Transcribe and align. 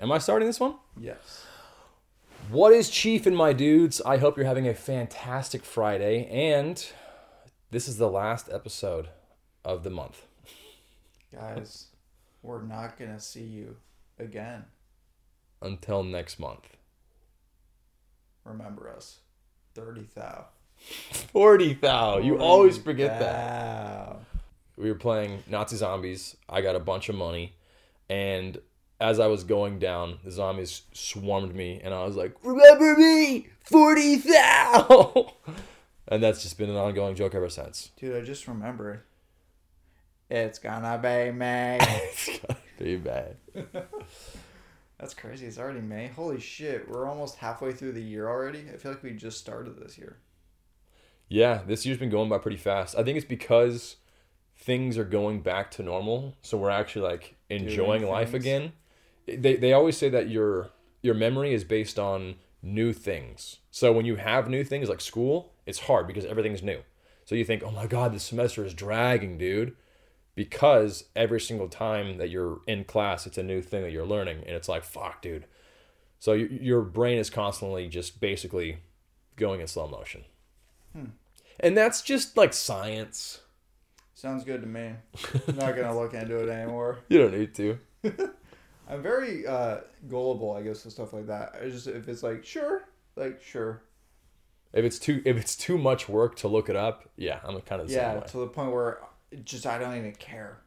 Am 0.00 0.12
I 0.12 0.18
starting 0.18 0.46
this 0.46 0.60
one? 0.60 0.74
Yes. 1.00 1.44
What 2.50 2.72
is 2.72 2.88
Chief 2.88 3.26
and 3.26 3.36
my 3.36 3.52
dudes? 3.52 4.00
I 4.06 4.18
hope 4.18 4.36
you're 4.36 4.46
having 4.46 4.68
a 4.68 4.74
fantastic 4.74 5.64
Friday, 5.64 6.26
and 6.26 6.86
this 7.72 7.88
is 7.88 7.98
the 7.98 8.08
last 8.08 8.48
episode 8.52 9.08
of 9.64 9.82
the 9.82 9.90
month. 9.90 10.24
Guys, 11.34 11.88
we're 12.42 12.62
not 12.62 12.96
going 12.96 13.12
to 13.12 13.20
see 13.20 13.42
you 13.42 13.76
again. 14.20 14.66
Until 15.60 16.04
next 16.04 16.38
month. 16.38 16.76
Remember 18.44 18.88
us. 18.88 19.18
30 19.74 20.06
thou. 20.14 20.46
40 21.32 21.74
thou. 21.74 22.18
You 22.18 22.38
always 22.38 22.78
forget 22.78 23.18
that. 23.18 24.20
We 24.76 24.92
were 24.92 24.98
playing 24.98 25.42
Nazi 25.48 25.76
zombies. 25.76 26.36
I 26.48 26.60
got 26.60 26.76
a 26.76 26.80
bunch 26.80 27.08
of 27.08 27.16
money, 27.16 27.56
and 28.08 28.58
as 29.00 29.20
I 29.20 29.26
was 29.26 29.44
going 29.44 29.78
down, 29.78 30.18
the 30.24 30.30
zombies 30.30 30.82
swarmed 30.92 31.54
me, 31.54 31.80
and 31.82 31.94
I 31.94 32.04
was 32.04 32.16
like, 32.16 32.34
"Remember 32.42 32.96
me, 32.96 33.48
forty 33.62 34.16
thou." 34.16 35.34
and 36.08 36.22
that's 36.22 36.42
just 36.42 36.58
been 36.58 36.70
an 36.70 36.76
ongoing 36.76 37.14
joke 37.14 37.34
ever 37.34 37.48
since. 37.48 37.90
Dude, 37.96 38.16
I 38.16 38.24
just 38.24 38.48
remembered. 38.48 39.02
It's 40.30 40.58
gonna 40.58 40.98
be 40.98 41.32
May. 41.32 41.78
it's 41.80 42.38
gonna 42.40 42.60
be 42.78 42.96
bad. 42.96 43.36
That's 44.98 45.14
crazy. 45.14 45.46
It's 45.46 45.58
already 45.58 45.80
May. 45.80 46.08
Holy 46.08 46.40
shit. 46.40 46.88
We're 46.88 47.06
almost 47.06 47.36
halfway 47.36 47.70
through 47.72 47.92
the 47.92 48.02
year 48.02 48.28
already. 48.28 48.64
I 48.72 48.76
feel 48.78 48.90
like 48.90 49.02
we 49.04 49.12
just 49.12 49.38
started 49.38 49.78
this 49.78 49.96
year. 49.96 50.16
Yeah, 51.28 51.60
this 51.64 51.86
year's 51.86 51.98
been 51.98 52.10
going 52.10 52.28
by 52.28 52.38
pretty 52.38 52.56
fast. 52.56 52.96
I 52.96 53.04
think 53.04 53.16
it's 53.16 53.26
because 53.26 53.96
things 54.56 54.98
are 54.98 55.04
going 55.04 55.40
back 55.40 55.70
to 55.72 55.84
normal, 55.84 56.34
so 56.42 56.58
we're 56.58 56.70
actually 56.70 57.02
like 57.02 57.36
enjoying 57.48 58.06
life 58.08 58.34
again. 58.34 58.72
They 59.36 59.56
they 59.56 59.72
always 59.72 59.96
say 59.96 60.08
that 60.08 60.28
your 60.28 60.70
your 61.02 61.14
memory 61.14 61.52
is 61.52 61.64
based 61.64 61.98
on 61.98 62.36
new 62.62 62.92
things. 62.92 63.58
So 63.70 63.92
when 63.92 64.04
you 64.04 64.16
have 64.16 64.48
new 64.48 64.64
things 64.64 64.88
like 64.88 65.00
school, 65.00 65.52
it's 65.66 65.80
hard 65.80 66.06
because 66.06 66.24
everything's 66.24 66.62
new. 66.62 66.80
So 67.24 67.34
you 67.34 67.44
think, 67.44 67.62
"Oh 67.62 67.70
my 67.70 67.86
god, 67.86 68.12
this 68.12 68.24
semester 68.24 68.64
is 68.64 68.74
dragging, 68.74 69.38
dude." 69.38 69.76
Because 70.34 71.04
every 71.16 71.40
single 71.40 71.68
time 71.68 72.18
that 72.18 72.30
you're 72.30 72.60
in 72.68 72.84
class, 72.84 73.26
it's 73.26 73.38
a 73.38 73.42
new 73.42 73.60
thing 73.60 73.82
that 73.82 73.90
you're 73.90 74.06
learning 74.06 74.38
and 74.46 74.54
it's 74.54 74.68
like, 74.68 74.84
"Fuck, 74.84 75.22
dude." 75.22 75.46
So 76.18 76.32
your 76.32 76.48
your 76.48 76.82
brain 76.82 77.18
is 77.18 77.30
constantly 77.30 77.88
just 77.88 78.20
basically 78.20 78.78
going 79.36 79.60
in 79.60 79.66
slow 79.66 79.88
motion. 79.88 80.24
Hmm. 80.92 81.10
And 81.60 81.76
that's 81.76 82.02
just 82.02 82.36
like 82.36 82.52
science. 82.52 83.40
Sounds 84.14 84.42
good 84.44 84.62
to 84.62 84.66
me. 84.66 84.94
I'm 85.46 85.56
not 85.56 85.76
gonna 85.76 85.96
look 85.96 86.14
into 86.14 86.42
it 86.42 86.48
anymore. 86.48 86.98
You 87.08 87.18
don't 87.18 87.38
need 87.38 87.54
to. 87.56 87.78
I'm 88.88 89.02
very 89.02 89.46
uh, 89.46 89.78
gullible, 90.08 90.52
I 90.52 90.62
guess, 90.62 90.84
and 90.84 90.92
stuff 90.92 91.12
like 91.12 91.26
that. 91.26 91.56
I 91.62 91.68
just 91.68 91.86
if 91.86 92.08
it's 92.08 92.22
like 92.22 92.44
sure, 92.44 92.84
like 93.16 93.42
sure, 93.42 93.82
If 94.72 94.84
it's 94.84 94.98
too 94.98 95.22
if 95.24 95.36
it's 95.36 95.56
too 95.56 95.78
much 95.78 96.08
work 96.08 96.36
to 96.36 96.48
look 96.48 96.68
it 96.68 96.76
up, 96.76 97.08
yeah, 97.16 97.40
I'm 97.44 97.60
kind 97.60 97.80
of 97.80 97.88
the 97.88 97.94
yeah, 97.94 98.20
to 98.20 98.38
the 98.38 98.46
point 98.46 98.72
where 98.72 99.00
just 99.44 99.66
I 99.66 99.78
don't 99.78 99.96
even 99.96 100.14
care. 100.14 100.58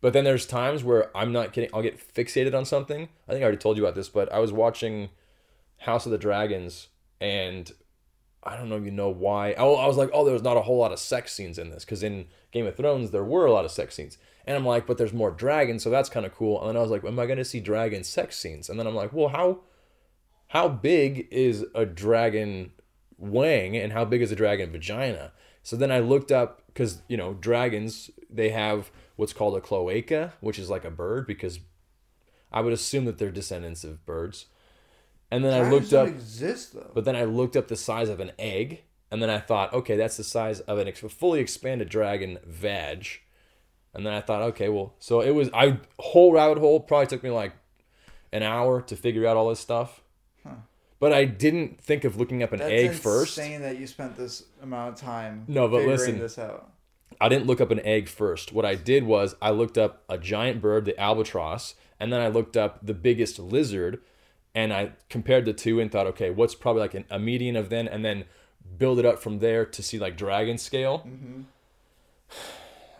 But 0.00 0.12
then 0.12 0.24
there's 0.24 0.46
times 0.46 0.84
where 0.84 1.16
I'm 1.16 1.32
not 1.32 1.52
kidding. 1.52 1.70
I'll 1.74 1.82
get 1.82 1.98
fixated 2.14 2.54
on 2.54 2.64
something. 2.64 3.08
I 3.28 3.32
think 3.32 3.42
I 3.42 3.44
already 3.44 3.58
told 3.58 3.76
you 3.76 3.84
about 3.84 3.96
this, 3.96 4.08
but 4.08 4.32
I 4.32 4.38
was 4.38 4.52
watching 4.52 5.10
House 5.78 6.06
of 6.06 6.12
the 6.12 6.18
Dragons, 6.18 6.88
and 7.20 7.70
I 8.44 8.56
don't 8.56 8.68
know 8.68 8.76
if 8.76 8.84
you 8.84 8.92
know 8.92 9.08
why. 9.08 9.54
Oh, 9.58 9.74
I 9.74 9.86
was 9.86 9.96
like, 9.96 10.10
oh, 10.12 10.24
there's 10.24 10.42
not 10.42 10.56
a 10.56 10.62
whole 10.62 10.78
lot 10.78 10.92
of 10.92 11.00
sex 11.00 11.34
scenes 11.34 11.58
in 11.58 11.70
this, 11.70 11.84
because 11.84 12.04
in 12.04 12.26
Game 12.52 12.66
of 12.66 12.76
Thrones 12.76 13.10
there 13.10 13.24
were 13.24 13.46
a 13.46 13.52
lot 13.52 13.64
of 13.64 13.72
sex 13.72 13.96
scenes, 13.96 14.18
and 14.48 14.56
I'm 14.56 14.64
like, 14.64 14.86
but 14.86 14.96
there's 14.96 15.12
more 15.12 15.30
dragons, 15.30 15.82
so 15.82 15.90
that's 15.90 16.08
kind 16.08 16.24
of 16.24 16.34
cool. 16.34 16.58
And 16.60 16.70
then 16.70 16.76
I 16.78 16.80
was 16.80 16.90
like, 16.90 17.04
am 17.04 17.18
I 17.18 17.26
going 17.26 17.36
to 17.36 17.44
see 17.44 17.60
dragon 17.60 18.02
sex 18.02 18.38
scenes? 18.38 18.70
And 18.70 18.80
then 18.80 18.86
I'm 18.86 18.94
like, 18.94 19.12
well, 19.12 19.28
how 19.28 19.60
how 20.48 20.68
big 20.68 21.28
is 21.30 21.66
a 21.74 21.84
dragon 21.84 22.72
wang, 23.18 23.76
and 23.76 23.92
how 23.92 24.06
big 24.06 24.22
is 24.22 24.32
a 24.32 24.36
dragon 24.36 24.72
vagina? 24.72 25.32
So 25.62 25.76
then 25.76 25.92
I 25.92 25.98
looked 25.98 26.32
up 26.32 26.62
because 26.68 27.02
you 27.08 27.16
know 27.18 27.34
dragons 27.34 28.10
they 28.30 28.48
have 28.48 28.90
what's 29.16 29.34
called 29.34 29.54
a 29.54 29.60
cloaca, 29.60 30.32
which 30.40 30.58
is 30.58 30.70
like 30.70 30.86
a 30.86 30.90
bird 30.90 31.26
because 31.26 31.60
I 32.50 32.62
would 32.62 32.72
assume 32.72 33.04
that 33.04 33.18
they're 33.18 33.30
descendants 33.30 33.84
of 33.84 34.06
birds. 34.06 34.46
And 35.30 35.44
then 35.44 35.52
I 35.52 35.68
looked 35.68 35.92
up, 35.92 36.08
exist 36.08 36.72
though. 36.72 36.90
but 36.94 37.04
then 37.04 37.16
I 37.16 37.24
looked 37.24 37.54
up 37.54 37.68
the 37.68 37.76
size 37.76 38.08
of 38.08 38.18
an 38.18 38.32
egg, 38.38 38.80
and 39.10 39.22
then 39.22 39.28
I 39.28 39.40
thought, 39.40 39.74
okay, 39.74 39.94
that's 39.94 40.16
the 40.16 40.24
size 40.24 40.60
of 40.60 40.78
an 40.78 40.88
ex- 40.88 41.00
fully 41.00 41.40
expanded 41.40 41.90
dragon 41.90 42.38
vag. 42.46 43.20
And 43.94 44.06
then 44.06 44.12
I 44.12 44.20
thought, 44.20 44.42
okay, 44.42 44.68
well, 44.68 44.94
so 44.98 45.20
it 45.20 45.30
was 45.30 45.50
I 45.52 45.78
whole 45.98 46.32
rabbit 46.32 46.58
hole 46.58 46.80
probably 46.80 47.06
took 47.06 47.22
me 47.22 47.30
like 47.30 47.52
an 48.32 48.42
hour 48.42 48.82
to 48.82 48.96
figure 48.96 49.26
out 49.26 49.36
all 49.36 49.48
this 49.48 49.60
stuff. 49.60 50.02
But 51.00 51.12
I 51.12 51.24
didn't 51.24 51.80
think 51.80 52.04
of 52.04 52.16
looking 52.16 52.42
up 52.42 52.52
an 52.52 52.58
That's 52.58 52.72
egg 52.72 52.92
first. 52.92 53.34
Saying 53.34 53.62
that 53.62 53.78
you 53.78 53.86
spent 53.86 54.16
this 54.16 54.44
amount 54.62 54.94
of 54.94 55.00
time. 55.00 55.44
No, 55.46 55.68
but 55.68 55.78
figuring 55.78 55.96
listen. 55.96 56.18
this 56.18 56.38
out. 56.38 56.72
I 57.20 57.28
didn't 57.28 57.46
look 57.46 57.60
up 57.60 57.70
an 57.70 57.80
egg 57.80 58.08
first. 58.08 58.52
What 58.52 58.64
I 58.64 58.74
did 58.74 59.04
was 59.04 59.34
I 59.40 59.50
looked 59.50 59.78
up 59.78 60.02
a 60.08 60.18
giant 60.18 60.60
bird, 60.60 60.84
the 60.84 60.98
albatross, 61.00 61.74
and 61.98 62.12
then 62.12 62.20
I 62.20 62.28
looked 62.28 62.56
up 62.56 62.84
the 62.84 62.94
biggest 62.94 63.38
lizard, 63.38 64.00
and 64.54 64.72
I 64.72 64.92
compared 65.08 65.44
the 65.44 65.52
two 65.52 65.80
and 65.80 65.90
thought, 65.90 66.06
okay, 66.08 66.30
what's 66.30 66.54
probably 66.54 66.82
like 66.82 66.94
an, 66.94 67.04
a 67.10 67.18
median 67.18 67.56
of 67.56 67.70
then, 67.70 67.88
and 67.88 68.04
then 68.04 68.24
build 68.76 68.98
it 68.98 69.06
up 69.06 69.18
from 69.20 69.38
there 69.38 69.64
to 69.64 69.82
see 69.82 69.98
like 69.98 70.16
dragon 70.16 70.58
scale. 70.58 71.04
Mm-hmm. 71.06 71.42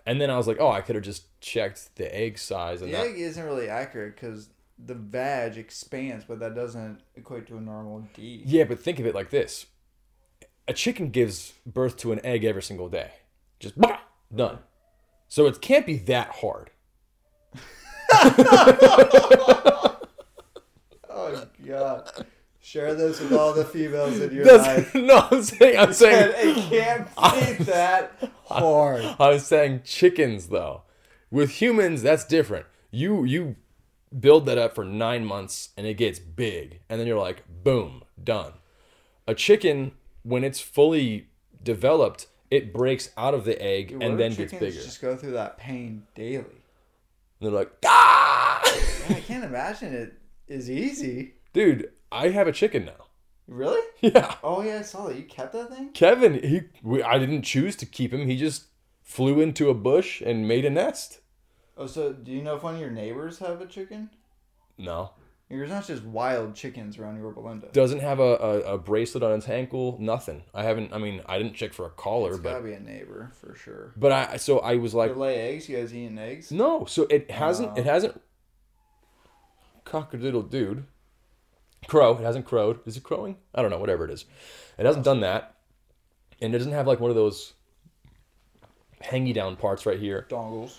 And 0.08 0.18
then 0.18 0.30
I 0.30 0.38
was 0.38 0.46
like, 0.46 0.56
oh, 0.58 0.70
I 0.70 0.80
could 0.80 0.94
have 0.94 1.04
just 1.04 1.38
checked 1.42 1.94
the 1.96 2.12
egg 2.16 2.38
size 2.38 2.80
and 2.80 2.90
The 2.90 2.96
that. 2.96 3.06
egg 3.08 3.18
isn't 3.18 3.44
really 3.44 3.68
accurate 3.68 4.14
because 4.16 4.48
the 4.82 4.94
vag 4.94 5.58
expands, 5.58 6.24
but 6.24 6.40
that 6.40 6.54
doesn't 6.54 7.02
equate 7.14 7.46
to 7.48 7.58
a 7.58 7.60
normal 7.60 8.08
D. 8.14 8.42
Yeah, 8.46 8.64
but 8.64 8.80
think 8.80 8.98
of 8.98 9.04
it 9.04 9.14
like 9.14 9.28
this: 9.28 9.66
a 10.66 10.72
chicken 10.72 11.10
gives 11.10 11.52
birth 11.66 11.98
to 11.98 12.12
an 12.12 12.24
egg 12.24 12.42
every 12.44 12.62
single 12.62 12.88
day, 12.88 13.10
just 13.60 13.78
bah, 13.78 13.98
done. 14.34 14.60
So 15.28 15.46
it 15.46 15.60
can't 15.60 15.84
be 15.84 15.98
that 15.98 16.36
hard. 16.36 16.70
Oh 21.10 21.46
god! 21.66 22.26
Share 22.60 22.94
this 22.94 23.20
with 23.20 23.32
all 23.32 23.52
the 23.52 23.64
females 23.64 24.20
in 24.20 24.32
your 24.32 24.44
That's, 24.44 24.66
life. 24.66 24.94
no, 24.94 25.28
I'm 25.30 25.42
saying, 25.42 25.78
I'm 25.78 25.92
saying, 25.92 26.32
it 26.36 26.56
can't 26.70 27.58
be 27.58 27.64
that 27.64 28.30
hard. 28.48 29.04
I 29.20 29.28
was 29.30 29.46
saying 29.46 29.82
chickens 29.84 30.48
though. 30.48 30.82
With 31.30 31.50
humans, 31.60 32.02
that's 32.02 32.24
different. 32.24 32.66
You 32.90 33.24
you 33.24 33.56
build 34.18 34.46
that 34.46 34.58
up 34.58 34.74
for 34.74 34.84
nine 34.84 35.24
months 35.24 35.70
and 35.76 35.86
it 35.86 35.94
gets 35.94 36.18
big, 36.18 36.80
and 36.88 36.98
then 36.98 37.06
you're 37.06 37.18
like, 37.18 37.44
boom, 37.62 38.02
done. 38.22 38.54
A 39.26 39.34
chicken, 39.34 39.92
when 40.22 40.42
it's 40.44 40.60
fully 40.60 41.28
developed, 41.62 42.26
it 42.50 42.72
breaks 42.72 43.10
out 43.16 43.34
of 43.34 43.44
the 43.44 43.60
egg 43.62 43.88
Dude, 43.88 44.02
and 44.02 44.18
then 44.18 44.30
gets 44.30 44.52
chickens 44.52 44.60
bigger. 44.60 44.84
Just 44.84 45.02
go 45.02 45.16
through 45.16 45.32
that 45.32 45.58
pain 45.58 46.04
daily. 46.14 46.38
And 46.38 46.44
they're 47.40 47.50
like, 47.50 47.70
ah, 47.84 48.60
I 49.10 49.22
can't 49.26 49.44
imagine 49.44 49.92
it 49.92 50.14
is 50.48 50.70
easy. 50.70 51.34
dude, 51.52 51.90
I 52.10 52.30
have 52.30 52.48
a 52.48 52.52
chicken 52.52 52.86
now. 52.86 53.07
Really? 53.48 53.80
Yeah, 54.00 54.36
Oh 54.44 54.62
yeah, 54.62 54.78
I 54.78 54.82
saw 54.82 55.08
that. 55.08 55.16
You 55.16 55.24
kept 55.24 55.52
that 55.54 55.70
thing. 55.74 55.88
Kevin, 55.92 56.34
he, 56.34 56.60
we, 56.84 57.02
I 57.02 57.18
didn't 57.18 57.42
choose 57.42 57.74
to 57.76 57.86
keep 57.86 58.12
him. 58.12 58.28
He 58.28 58.36
just 58.36 58.66
flew 59.02 59.40
into 59.40 59.70
a 59.70 59.74
bush 59.74 60.20
and 60.20 60.46
made 60.46 60.64
a 60.64 60.70
nest. 60.70 61.18
Oh, 61.76 61.86
so 61.86 62.12
do 62.12 62.30
you 62.30 62.42
know 62.42 62.54
if 62.56 62.62
one 62.62 62.74
of 62.74 62.80
your 62.80 62.90
neighbors 62.90 63.38
have 63.40 63.60
a 63.60 63.66
chicken? 63.66 64.10
No, 64.76 65.10
There's 65.48 65.70
not 65.70 65.86
just 65.86 66.04
wild 66.04 66.54
chickens 66.54 66.98
around 66.98 67.16
your 67.18 67.32
Belinda. 67.32 67.68
doesn't 67.72 67.98
have 68.00 68.20
a, 68.20 68.22
a, 68.36 68.60
a 68.74 68.78
bracelet 68.78 69.24
on 69.24 69.32
its 69.38 69.48
ankle. 69.48 69.96
Nothing. 69.98 70.44
I 70.54 70.62
haven't. 70.62 70.92
I 70.92 70.98
mean, 70.98 71.22
I 71.26 71.38
didn't 71.38 71.54
check 71.54 71.72
for 71.72 71.86
a 71.86 71.90
collar, 71.90 72.30
It's 72.32 72.38
but 72.40 72.50
gotta 72.52 72.64
be 72.64 72.72
a 72.74 72.80
neighbor 72.80 73.32
for 73.40 73.56
sure. 73.56 73.92
but 73.96 74.12
I. 74.12 74.36
So 74.36 74.58
I 74.60 74.76
was 74.76 74.94
like, 74.94 75.12
They 75.14 75.18
lay 75.18 75.36
eggs. 75.54 75.68
You 75.68 75.78
guys 75.78 75.92
eating 75.92 76.18
eggs? 76.18 76.52
no. 76.52 76.84
So 76.84 77.06
it 77.10 77.30
hasn't. 77.30 77.76
It 77.78 77.86
hasn't. 77.86 78.20
Cockadoodle 79.84 80.50
dude. 80.50 80.84
Crow. 81.88 82.16
It 82.16 82.22
hasn't 82.22 82.46
crowed. 82.46 82.78
Is 82.86 82.96
it 82.96 83.02
crowing? 83.02 83.36
I 83.54 83.62
don't 83.62 83.70
know. 83.70 83.78
Whatever 83.78 84.04
it 84.04 84.12
is, 84.12 84.24
it 84.78 84.86
hasn't 84.86 85.04
done 85.04 85.20
that, 85.20 85.56
and 86.40 86.54
it 86.54 86.58
doesn't 86.58 86.72
have 86.72 86.86
like 86.86 87.00
one 87.00 87.10
of 87.10 87.16
those 87.16 87.54
hangy 89.02 89.34
down 89.34 89.56
parts 89.56 89.86
right 89.86 89.98
here. 89.98 90.26
Dongles. 90.28 90.78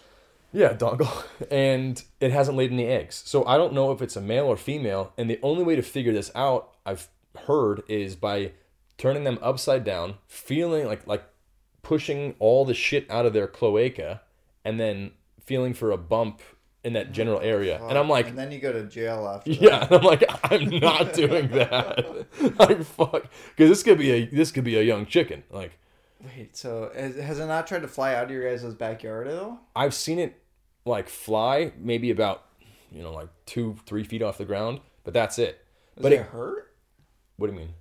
Yeah, 0.52 0.74
dongle. 0.74 1.26
And 1.52 2.02
it 2.20 2.32
hasn't 2.32 2.58
laid 2.58 2.72
any 2.72 2.86
eggs. 2.86 3.22
So 3.26 3.46
I 3.46 3.58
don't 3.58 3.74
know 3.74 3.92
if 3.92 4.02
it's 4.02 4.16
a 4.16 4.22
male 4.22 4.46
or 4.46 4.58
female. 4.58 5.14
And 5.18 5.30
the 5.30 5.40
only 5.42 5.64
way 5.64 5.76
to 5.76 5.82
figure 5.82 6.14
this 6.14 6.32
out, 6.36 6.76
I've 6.86 7.08
heard, 7.46 7.84
is 7.88 8.16
by 8.16 8.52
turning 8.98 9.24
them 9.24 9.40
upside 9.42 9.84
down, 9.84 10.16
feeling 10.28 10.86
like 10.86 11.08
like 11.08 11.24
pushing 11.82 12.36
all 12.40 12.66
the 12.66 12.74
shit 12.74 13.10
out 13.10 13.26
of 13.26 13.34
their 13.34 13.48
cloaca, 13.48 14.22
and 14.64 14.80
then 14.80 15.12
feeling 15.44 15.74
for 15.74 15.92
a 15.92 15.98
bump 15.98 16.42
in 16.84 16.94
that 16.94 17.12
general 17.12 17.40
area. 17.42 17.82
And 17.84 17.98
I'm 17.98 18.08
like, 18.10 18.28
and 18.30 18.38
then 18.38 18.52
you 18.52 18.60
go 18.60 18.72
to 18.72 18.84
jail 18.86 19.28
after. 19.28 19.50
that. 19.54 19.62
yeah, 19.62 19.84
and 19.86 19.92
I'm 19.96 20.02
like, 20.04 20.24
I'm 20.52 20.70
not 20.80 21.14
doing 21.14 21.48
that. 21.52 22.28
like 22.60 22.84
fuck, 22.84 23.26
because 23.56 23.70
this 23.70 23.84
could 23.84 23.98
be 23.98 24.12
a 24.12 24.26
this 24.28 24.52
could 24.52 24.64
be 24.64 24.78
a 24.78 24.84
young 24.84 25.06
chicken. 25.06 25.44
Like 25.50 25.78
Wait, 26.36 26.56
so 26.58 26.92
has, 26.96 27.16
has 27.16 27.40
it 27.40 27.46
not 27.48 27.66
tried 27.68 27.82
to 27.82 27.88
fly 27.88 28.14
out 28.14 28.26
of 28.26 28.32
your 28.32 28.44
guys' 28.50 28.74
backyard 28.74 29.28
at 29.28 29.38
all? 29.40 29.60
I've 29.76 29.94
seen 29.94 30.20
it 30.20 30.42
like 30.86 31.08
fly 31.10 31.72
maybe 31.78 32.12
about 32.12 32.46
you 32.92 33.02
know 33.04 33.14
like 33.14 33.30
two 33.46 33.78
three 33.86 34.04
feet 34.04 34.22
off 34.22 34.38
the 34.38 34.46
ground, 34.46 34.80
but 35.04 35.14
that's 35.14 35.38
it. 35.40 35.64
Does 35.96 36.04
But 36.04 36.12
it, 36.14 36.22
it- 36.22 36.26
hurt? 36.28 36.74
What 37.38 37.48
do 37.48 37.54
you 37.54 37.60
mean? 37.60 37.74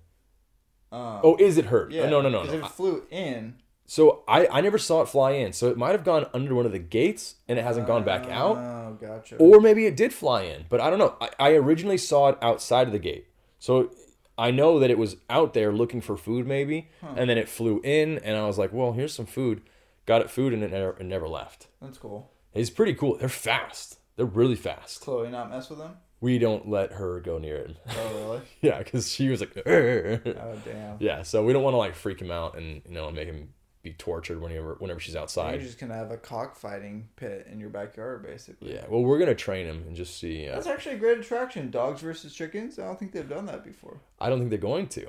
Uh, 0.93 1.21
Oh, 1.23 1.37
is 1.39 1.59
it 1.59 1.67
hurt? 1.67 1.91
yeah. 1.93 2.09
no, 2.09 2.21
no, 2.23 2.29
no, 2.29 2.41
'cause 2.45 2.53
no. 2.53 2.59
It 2.61 2.67
flew 2.69 3.03
in, 3.11 3.57
So 3.91 4.23
I, 4.29 4.47
I 4.49 4.61
never 4.61 4.77
saw 4.77 5.01
it 5.01 5.09
fly 5.09 5.31
in. 5.33 5.55
So 5.55 5.71
it 5.71 5.79
might 5.79 5.93
have 5.93 6.05
gone 6.05 6.27
under 6.35 6.55
one 6.55 6.67
of 6.67 6.73
the 6.73 6.79
gates 6.79 7.37
and 7.49 7.59
it 7.59 7.63
hasn't 7.63 7.87
gone 7.87 8.05
back 8.05 8.29
out. 8.29 8.59
Oh, 8.59 8.99
gotcha. 9.01 9.37
Or 9.37 9.61
maybe 9.61 9.87
it 9.87 9.97
did 9.97 10.13
fly 10.13 10.43
in, 10.43 10.67
but 10.69 10.79
I 10.79 10.91
don't 10.91 10.99
know. 10.99 11.17
I, 11.23 11.31
I 11.39 11.53
originally 11.53 11.97
saw 11.97 12.29
it 12.29 12.39
outside 12.43 12.87
of 12.87 12.93
the 12.93 12.99
gate. 12.99 13.29
So 13.59 13.91
I 14.37 14.51
know 14.51 14.79
that 14.79 14.91
it 14.91 14.99
was 14.99 15.17
out 15.31 15.55
there 15.55 15.73
looking 15.73 16.03
for 16.03 16.19
food, 16.19 16.47
maybe. 16.47 16.91
And 17.17 17.31
then 17.31 17.39
it 17.39 17.49
flew 17.49 17.81
in, 17.83 18.19
and 18.19 18.37
I 18.37 18.47
was 18.47 18.59
like, 18.59 18.75
well, 18.75 18.93
here's 18.93 19.15
some 19.15 19.25
food. 19.27 19.63
Got 20.05 20.21
it 20.21 20.31
food, 20.31 20.53
and 20.53 20.63
it 20.63 20.71
never, 20.71 20.91
it 21.01 21.07
never 21.07 21.27
left. 21.27 21.69
That's 21.81 21.97
cool. 21.97 22.31
It's 22.53 22.71
pretty 22.71 22.93
cool. 22.93 23.17
They're 23.17 23.31
fast. 23.31 23.99
They're 24.17 24.27
really 24.27 24.55
fast. 24.55 25.01
Chloe 25.01 25.31
not 25.31 25.51
mess 25.51 25.71
with 25.71 25.79
them? 25.79 25.97
We 26.21 26.39
don't 26.39 26.69
let 26.69 26.93
her 26.93 27.21
go 27.21 27.39
near 27.39 27.57
it. 27.57 27.77
Oh, 27.89 28.15
really? 28.17 28.41
yeah, 28.61 28.79
because 28.79 29.11
she 29.11 29.29
was 29.29 29.41
like, 29.41 29.57
"Arr." 29.67 30.21
oh, 30.27 30.61
damn. 30.65 30.97
yeah. 30.99 31.23
So 31.23 31.45
we 31.45 31.53
don't 31.53 31.63
want 31.63 31.75
to 31.75 31.79
like 31.79 31.95
freak 31.95 32.21
him 32.21 32.31
out 32.31 32.57
and 32.59 32.83
you 32.87 32.93
know 32.95 33.11
make 33.11 33.27
him 33.29 33.51
be 33.89 33.95
tortured 33.95 34.41
whenever 34.41 34.75
whenever 34.79 35.01
she's 35.01 35.17
outside. 35.17 35.55
You're 35.55 35.63
just 35.63 35.79
gonna 35.79 35.95
have 35.95 36.11
a 36.11 36.17
cockfighting 36.17 37.09
pit 37.17 37.47
in 37.51 37.59
your 37.61 37.71
backyard, 37.71 38.23
basically. 38.23 38.75
Yeah. 38.75 38.85
Well, 38.89 39.03
we're 39.03 39.19
gonna 39.19 39.35
train 39.35 39.67
him 39.67 39.85
and 39.87 39.97
just 39.97 40.19
see. 40.19 40.49
Uh, 40.49 40.55
That's 40.55 40.67
actually 40.67 40.97
a 40.97 40.99
great 40.99 41.19
attraction. 41.19 41.71
Dogs 41.71 42.03
versus 42.03 42.35
chickens. 42.35 42.79
I 42.79 42.85
don't 42.85 42.99
think 42.99 43.13
they've 43.13 43.29
done 43.29 43.47
that 43.47 43.65
before. 43.65 44.01
I 44.21 44.29
don't 44.29 44.39
think 44.39 44.51
they're 44.51 44.59
going 44.59 44.89
to, 44.89 45.09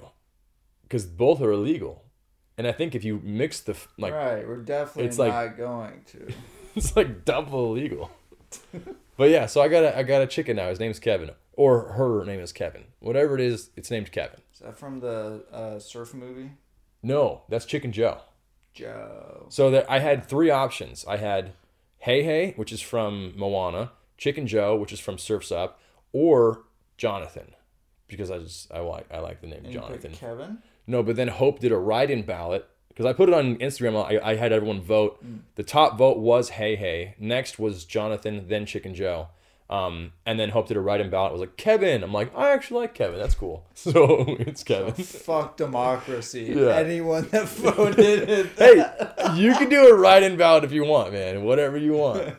because 0.83 1.05
both 1.05 1.41
are 1.41 1.51
illegal, 1.51 2.03
and 2.57 2.67
I 2.67 2.71
think 2.71 2.95
if 2.95 3.03
you 3.03 3.19
mix 3.23 3.59
the 3.61 3.75
like, 3.97 4.13
right. 4.13 4.47
We're 4.47 4.57
definitely 4.57 5.05
it's 5.05 5.19
like- 5.19 5.57
going 5.57 6.03
to. 6.11 6.33
it's 6.75 6.95
like 6.95 7.25
double 7.25 7.75
illegal. 7.75 8.11
but 9.17 9.29
yeah, 9.29 9.45
so 9.45 9.61
I 9.61 9.67
got 9.67 9.83
a 9.83 9.97
I 9.97 10.03
got 10.03 10.21
a 10.21 10.27
chicken 10.27 10.55
now. 10.55 10.69
His 10.69 10.79
name's 10.79 10.99
Kevin, 10.99 11.31
or 11.53 11.93
her 11.93 12.23
name 12.25 12.39
is 12.39 12.51
Kevin. 12.51 12.85
Whatever 12.99 13.35
it 13.35 13.41
is, 13.41 13.69
it's 13.75 13.91
named 13.91 14.11
Kevin. 14.11 14.39
Is 14.53 14.59
that 14.59 14.77
from 14.77 14.99
the 14.99 15.43
uh, 15.51 15.79
surf 15.79 16.13
movie? 16.13 16.51
No, 17.01 17.43
that's 17.47 17.65
Chicken 17.65 17.91
Joe. 17.93 18.19
Joe. 18.73 19.47
So 19.49 19.71
that 19.71 19.89
I 19.89 19.99
had 19.99 20.25
three 20.25 20.49
options. 20.49 21.05
I 21.07 21.17
had 21.17 21.53
Heihei, 22.05 22.57
which 22.57 22.71
is 22.71 22.81
from 22.81 23.33
Moana, 23.37 23.91
Chicken 24.17 24.47
Joe, 24.47 24.75
which 24.75 24.93
is 24.93 24.99
from 24.99 25.17
Surfs 25.17 25.51
Up, 25.51 25.79
or 26.13 26.63
Jonathan, 26.97 27.55
because 28.07 28.31
I 28.31 28.39
just 28.39 28.71
I 28.71 28.79
like 28.79 29.05
I 29.11 29.19
like 29.19 29.41
the 29.41 29.47
name 29.47 29.65
And 29.65 29.73
Jonathan. 29.73 30.11
Kevin. 30.13 30.57
No, 30.87 31.03
but 31.03 31.15
then 31.15 31.27
Hope 31.27 31.59
did 31.59 31.71
a 31.71 31.77
write-in 31.77 32.23
ballot 32.23 32.67
because 32.87 33.05
I 33.05 33.13
put 33.13 33.29
it 33.29 33.35
on 33.35 33.57
Instagram. 33.57 33.95
I, 34.03 34.31
I 34.31 34.35
had 34.35 34.51
everyone 34.51 34.81
vote. 34.81 35.23
Mm. 35.23 35.41
The 35.55 35.63
top 35.63 35.97
vote 35.97 36.17
was 36.17 36.51
Heihei. 36.51 37.13
Next 37.19 37.59
was 37.59 37.85
Jonathan, 37.85 38.47
then 38.47 38.65
Chicken 38.65 38.95
Joe. 38.95 39.27
Um, 39.69 40.13
and 40.25 40.39
then 40.39 40.49
Hope 40.49 40.67
did 40.67 40.77
a 40.77 40.79
write-in 40.79 41.11
ballot. 41.11 41.29
It 41.29 41.33
was 41.33 41.41
like 41.41 41.55
Kevin. 41.55 42.01
I'm 42.03 42.11
like, 42.11 42.35
I 42.35 42.51
actually 42.53 42.81
like 42.81 42.95
Kevin. 42.95 43.19
That's 43.19 43.35
cool. 43.35 43.65
So 43.75 44.35
it's 44.39 44.63
Kevin. 44.63 44.93
Fuck 44.93 45.57
democracy. 45.57 46.53
Yeah. 46.55 46.75
Anyone 46.75 47.29
that 47.29 47.47
voted. 47.47 48.29
in 48.29 48.47
hey, 48.57 48.83
you 49.35 49.53
can 49.55 49.69
do 49.69 49.87
a 49.89 49.95
write-in 49.95 50.37
ballot 50.37 50.63
if 50.63 50.71
you 50.71 50.83
want, 50.85 51.13
man. 51.13 51.43
Whatever 51.43 51.77
you 51.77 51.93
want. 51.93 52.35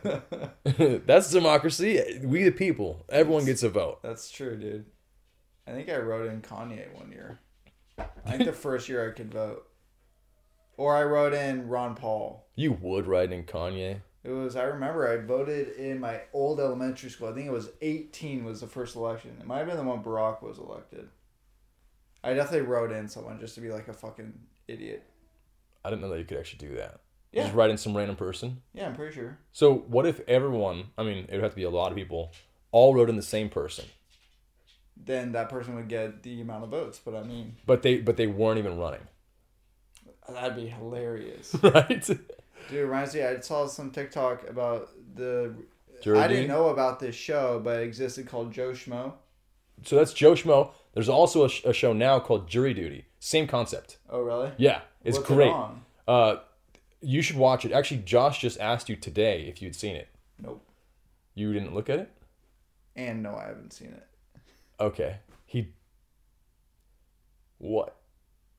That's 1.07 1.31
democracy. 1.31 2.21
We 2.25 2.43
the 2.43 2.51
people. 2.51 3.05
Everyone 3.09 3.45
gets 3.45 3.63
a 3.63 3.71
vote. 3.71 4.01
That's 4.03 4.31
true, 4.31 4.57
dude. 4.59 4.87
I 5.67 5.71
think 5.73 5.89
I 5.89 5.97
wrote 5.99 6.29
in 6.31 6.43
Kanye 6.43 6.93
one 6.95 7.13
year. 7.13 7.39
I 7.99 8.31
think 8.33 8.45
the 8.45 8.53
first 8.53 8.89
year 8.89 9.09
I 9.09 9.15
could 9.17 9.33
vote. 9.33 9.67
Or 10.77 10.97
I 10.97 11.05
wrote 11.05 11.33
in 11.33 11.69
Ron 11.69 11.95
Paul. 11.95 12.47
You 12.57 12.73
would 12.73 13.07
write 13.07 13.33
in 13.33 13.45
Kanye. 13.45 14.01
It 14.23 14.31
was 14.31 14.55
I 14.55 14.65
remember 14.65 15.09
I 15.09 15.17
voted 15.17 15.77
in 15.77 15.99
my 15.99 16.21
old 16.33 16.61
elementary 16.61 17.09
school. 17.11 17.29
I 17.29 17.33
think 17.33 17.47
it 17.47 17.53
was 17.53 17.71
18 17.81 18.45
was 18.45 18.61
the 18.61 18.67
first 18.67 18.97
election. 18.97 19.37
It 19.41 19.47
might 19.47 19.59
have 19.59 19.67
been 19.69 19.79
the 19.79 19.83
one 19.83 20.03
Barack 20.03 20.43
was 20.43 20.59
elected. 20.59 21.09
I 22.23 22.35
definitely 22.35 22.67
wrote 22.67 22.93
in 22.93 23.09
someone 23.09 23.41
just 23.41 23.55
to 23.55 23.63
be 23.63 23.71
like 23.71 23.89
a 23.89 23.95
fucking 23.95 24.35
idiot. 24.69 25.05
I 25.85 25.89
didn't 25.89 26.03
know 26.03 26.11
that 26.11 26.19
you 26.19 26.27
could 26.27 26.39
actually 26.39 26.69
do 26.69 26.77
that. 26.77 27.01
Yeah. 27.33 27.45
Just 27.45 27.55
write 27.55 27.71
in 27.71 27.79
some 27.79 27.97
random 27.97 28.17
person. 28.17 28.61
Yeah, 28.75 28.87
I'm 28.87 28.95
pretty 28.95 29.15
sure. 29.15 29.39
So 29.53 29.75
what 29.75 30.05
if 30.05 30.21
everyone? 30.29 30.87
I 30.99 31.03
mean, 31.03 31.27
it 31.29 31.33
would 31.33 31.43
have 31.43 31.53
to 31.53 31.57
be 31.57 31.63
a 31.63 31.71
lot 31.71 31.93
of 31.93 31.97
people. 31.97 32.33
All 32.73 32.95
wrote 32.95 33.09
in 33.09 33.17
the 33.17 33.23
same 33.23 33.49
person, 33.49 33.87
Then 34.97 35.33
that 35.33 35.49
person 35.49 35.75
would 35.77 35.89
get 35.89 36.23
the 36.23 36.41
amount 36.41 36.65
of 36.65 36.71
votes. 36.71 37.01
But 37.03 37.15
I 37.15 37.23
mean, 37.23 37.57
but 37.67 37.83
they 37.83 37.99
but 37.99 38.17
they 38.17 38.27
weren't 38.27 38.59
even 38.59 38.79
running, 38.79 39.01
that'd 40.29 40.57
be 40.57 40.67
hilarious. 40.69 41.55
right? 41.63 42.09
Dude, 42.69 42.79
it 42.79 42.85
reminds 42.85 43.15
me, 43.15 43.23
I 43.23 43.41
saw 43.41 43.67
some 43.67 43.91
TikTok 43.91 44.49
about 44.49 44.89
the. 45.15 45.55
I 46.07 46.29
didn't 46.29 46.49
know 46.49 46.69
about 46.69 46.99
this 46.99 47.15
show, 47.15 47.61
but 47.63 47.81
it 47.81 47.83
existed 47.85 48.27
called 48.27 48.53
Joe 48.53 48.71
Schmo. 48.71 49.13
So 49.85 49.97
that's 49.97 50.13
Joe 50.15 50.33
Schmo. 50.33 50.71
There's 50.95 51.09
also 51.09 51.45
a, 51.45 51.49
sh- 51.49 51.63
a 51.65 51.73
show 51.75 51.93
now 51.93 52.19
called 52.21 52.49
Jury 52.49 52.73
Duty. 52.75 53.05
Same 53.19 53.47
concept. 53.47 53.99
Oh, 54.09 54.21
really? 54.21 54.51
Yeah, 54.57 54.81
it's 55.05 55.19
What's 55.19 55.31
it 55.31 55.35
great. 55.35 55.51
on? 55.51 55.83
Uh, 56.09 56.37
you 57.03 57.21
should 57.23 57.37
watch 57.37 57.65
it. 57.65 57.73
Actually, 57.73 57.99
Josh 57.99 58.41
just 58.41 58.59
asked 58.61 58.89
you 58.89 58.97
today 58.97 59.43
if 59.43 59.61
you'd 59.61 59.75
seen 59.77 59.95
it. 59.95 60.09
Nope. 60.39 60.67
You 61.35 61.53
didn't 61.53 61.75
look 61.75 61.91
at 61.91 61.99
it. 61.99 62.11
And 62.97 63.23
no, 63.23 63.35
I 63.37 63.47
haven't 63.49 63.73
seen 63.73 63.89
it. 63.89 64.07
Okay. 64.81 65.19
He. 65.45 65.69
What? 67.59 67.97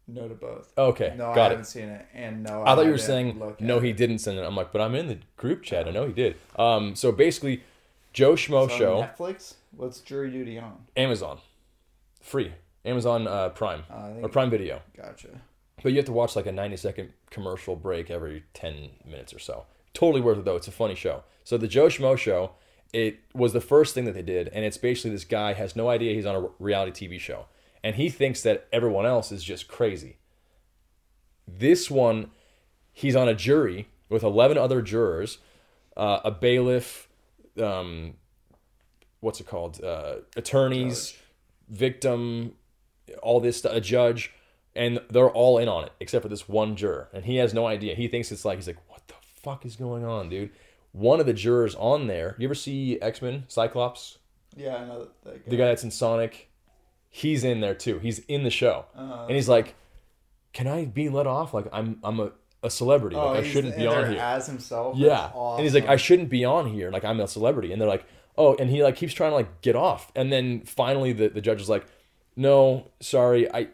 No 0.07 0.27
to 0.27 0.33
both. 0.35 0.71
Okay. 0.77 1.13
No, 1.17 1.31
I 1.31 1.35
got 1.35 1.51
haven't 1.51 1.61
it. 1.65 1.67
seen 1.69 1.89
it. 1.89 2.05
And 2.13 2.43
no, 2.43 2.63
I 2.63 2.75
thought 2.75 2.85
you 2.85 2.91
were 2.91 2.97
saying 2.97 3.41
no, 3.59 3.79
he 3.79 3.93
didn't 3.93 4.19
send 4.19 4.37
it. 4.37 4.43
I'm 4.43 4.55
like, 4.55 4.71
but 4.71 4.81
I'm 4.81 4.95
in 4.95 5.07
the 5.07 5.19
group 5.37 5.63
chat. 5.63 5.87
I 5.87 5.91
know 5.91 6.05
he 6.07 6.13
did. 6.13 6.35
Um. 6.57 6.95
So 6.95 7.11
basically, 7.11 7.63
Joe 8.13 8.33
Schmo 8.33 8.65
It's 8.65 8.75
show. 8.75 9.01
Netflix? 9.01 9.53
What's 9.75 9.99
Jury 10.01 10.29
Duty 10.31 10.59
on? 10.59 10.85
Amazon, 10.97 11.39
free. 12.21 12.53
Amazon 12.83 13.27
uh, 13.27 13.49
Prime 13.49 13.83
Uh, 13.89 13.93
I 13.93 14.09
or 14.23 14.29
Prime 14.29 14.49
Video. 14.49 14.81
gotcha. 14.97 15.27
But 15.83 15.91
you 15.93 15.97
have 15.97 16.05
to 16.05 16.11
watch 16.11 16.35
like 16.35 16.45
a 16.45 16.51
90 16.51 16.77
second 16.77 17.13
commercial 17.29 17.75
break 17.75 18.11
every 18.11 18.43
10 18.53 18.89
minutes 19.05 19.33
or 19.33 19.39
so. 19.39 19.65
Totally 19.93 20.21
worth 20.21 20.39
it 20.39 20.45
though. 20.45 20.55
It's 20.55 20.67
a 20.67 20.71
funny 20.71 20.95
show. 20.95 21.23
So 21.43 21.57
the 21.57 21.67
Joe 21.67 21.87
Schmo 21.87 22.17
show, 22.17 22.51
it 22.93 23.19
was 23.33 23.53
the 23.53 23.61
first 23.61 23.93
thing 23.95 24.05
that 24.05 24.13
they 24.13 24.21
did, 24.23 24.47
and 24.49 24.65
it's 24.65 24.77
basically 24.77 25.11
this 25.11 25.23
guy 25.25 25.53
has 25.53 25.75
no 25.75 25.89
idea 25.89 26.13
he's 26.13 26.25
on 26.25 26.35
a 26.35 26.47
reality 26.59 27.07
TV 27.07 27.19
show, 27.19 27.45
and 27.83 27.95
he 27.95 28.09
thinks 28.09 28.41
that 28.43 28.67
everyone 28.71 29.05
else 29.05 29.31
is 29.31 29.43
just 29.43 29.67
crazy. 29.67 30.17
This 31.47 31.89
one, 31.89 32.31
he's 32.93 33.15
on 33.15 33.27
a 33.27 33.35
jury 33.35 33.87
with 34.09 34.23
11 34.23 34.57
other 34.57 34.81
jurors, 34.81 35.39
uh, 35.97 36.19
a 36.23 36.31
bailiff, 36.31 37.07
um, 37.61 38.13
what's 39.19 39.39
it 39.39 39.47
called, 39.47 39.83
uh, 39.83 40.17
attorneys, 40.35 41.17
victim, 41.69 42.53
all 43.21 43.39
this 43.39 43.57
stuff, 43.57 43.73
a 43.73 43.81
judge, 43.81 44.33
and 44.75 44.99
they're 45.09 45.29
all 45.29 45.57
in 45.57 45.67
on 45.67 45.85
it 45.85 45.91
except 45.99 46.23
for 46.23 46.29
this 46.29 46.47
one 46.47 46.75
juror, 46.75 47.09
and 47.13 47.25
he 47.25 47.37
has 47.37 47.53
no 47.53 47.65
idea. 47.65 47.95
He 47.95 48.07
thinks 48.07 48.31
it's 48.31 48.45
like 48.45 48.57
he's 48.57 48.67
like, 48.67 48.89
what 48.89 49.07
the 49.07 49.15
fuck 49.41 49.65
is 49.65 49.75
going 49.75 50.05
on, 50.05 50.29
dude? 50.29 50.51
One 50.91 51.19
of 51.19 51.25
the 51.25 51.33
jurors 51.33 51.75
on 51.75 52.07
there. 52.07 52.35
You 52.37 52.47
ever 52.47 52.55
see 52.55 52.99
X 53.01 53.21
Men 53.21 53.45
Cyclops? 53.47 54.17
Yeah, 54.55 54.75
I 54.75 54.85
know 54.85 54.99
that, 54.99 55.23
that 55.23 55.49
The 55.49 55.55
guy 55.55 55.65
that's 55.67 55.83
in 55.83 55.91
Sonic, 55.91 56.49
he's 57.11 57.43
in 57.43 57.59
there 57.61 57.75
too. 57.75 57.99
He's 57.99 58.19
in 58.27 58.43
the 58.43 58.49
show, 58.49 58.85
Uh, 58.97 59.25
and 59.27 59.35
he's 59.35 59.47
like, 59.49 59.75
"Can 60.53 60.65
I 60.67 60.85
be 60.85 61.09
let 61.09 61.27
off? 61.27 61.53
Like 61.53 61.67
I'm 61.71 61.99
I'm 62.03 62.19
a, 62.19 62.31
a 62.63 62.69
celebrity. 62.71 63.15
oh, 63.17 63.27
like 63.33 63.43
I 63.45 63.47
shouldn't 63.47 63.75
be 63.77 63.85
on 63.85 64.09
here." 64.11 64.19
as 64.19 64.47
himself. 64.47 64.97
Yeah. 64.97 65.29
Awesome. 65.33 65.59
And 65.59 65.63
he's 65.65 65.75
like, 65.75 65.87
I 65.87 65.97
shouldn't 65.97 66.29
be 66.29 66.43
on 66.45 66.65
here. 66.67 66.89
Like 66.89 67.03
I'm 67.05 67.19
a 67.19 67.27
celebrity. 67.27 67.71
And 67.71 67.79
they're 67.81 67.87
like, 67.89 68.05
oh, 68.37 68.55
and 68.55 68.69
he 68.69 68.81
like 68.83 68.95
keeps 68.95 69.13
trying 69.13 69.31
to 69.31 69.35
like 69.35 69.61
get 69.61 69.75
off. 69.75 70.11
And 70.15 70.31
then 70.31 70.61
finally 70.61 71.11
the, 71.13 71.27
the 71.29 71.41
judge 71.41 71.61
is 71.61 71.69
like, 71.69 71.85
no, 72.35 72.87
sorry, 73.01 73.51
I 73.53 73.67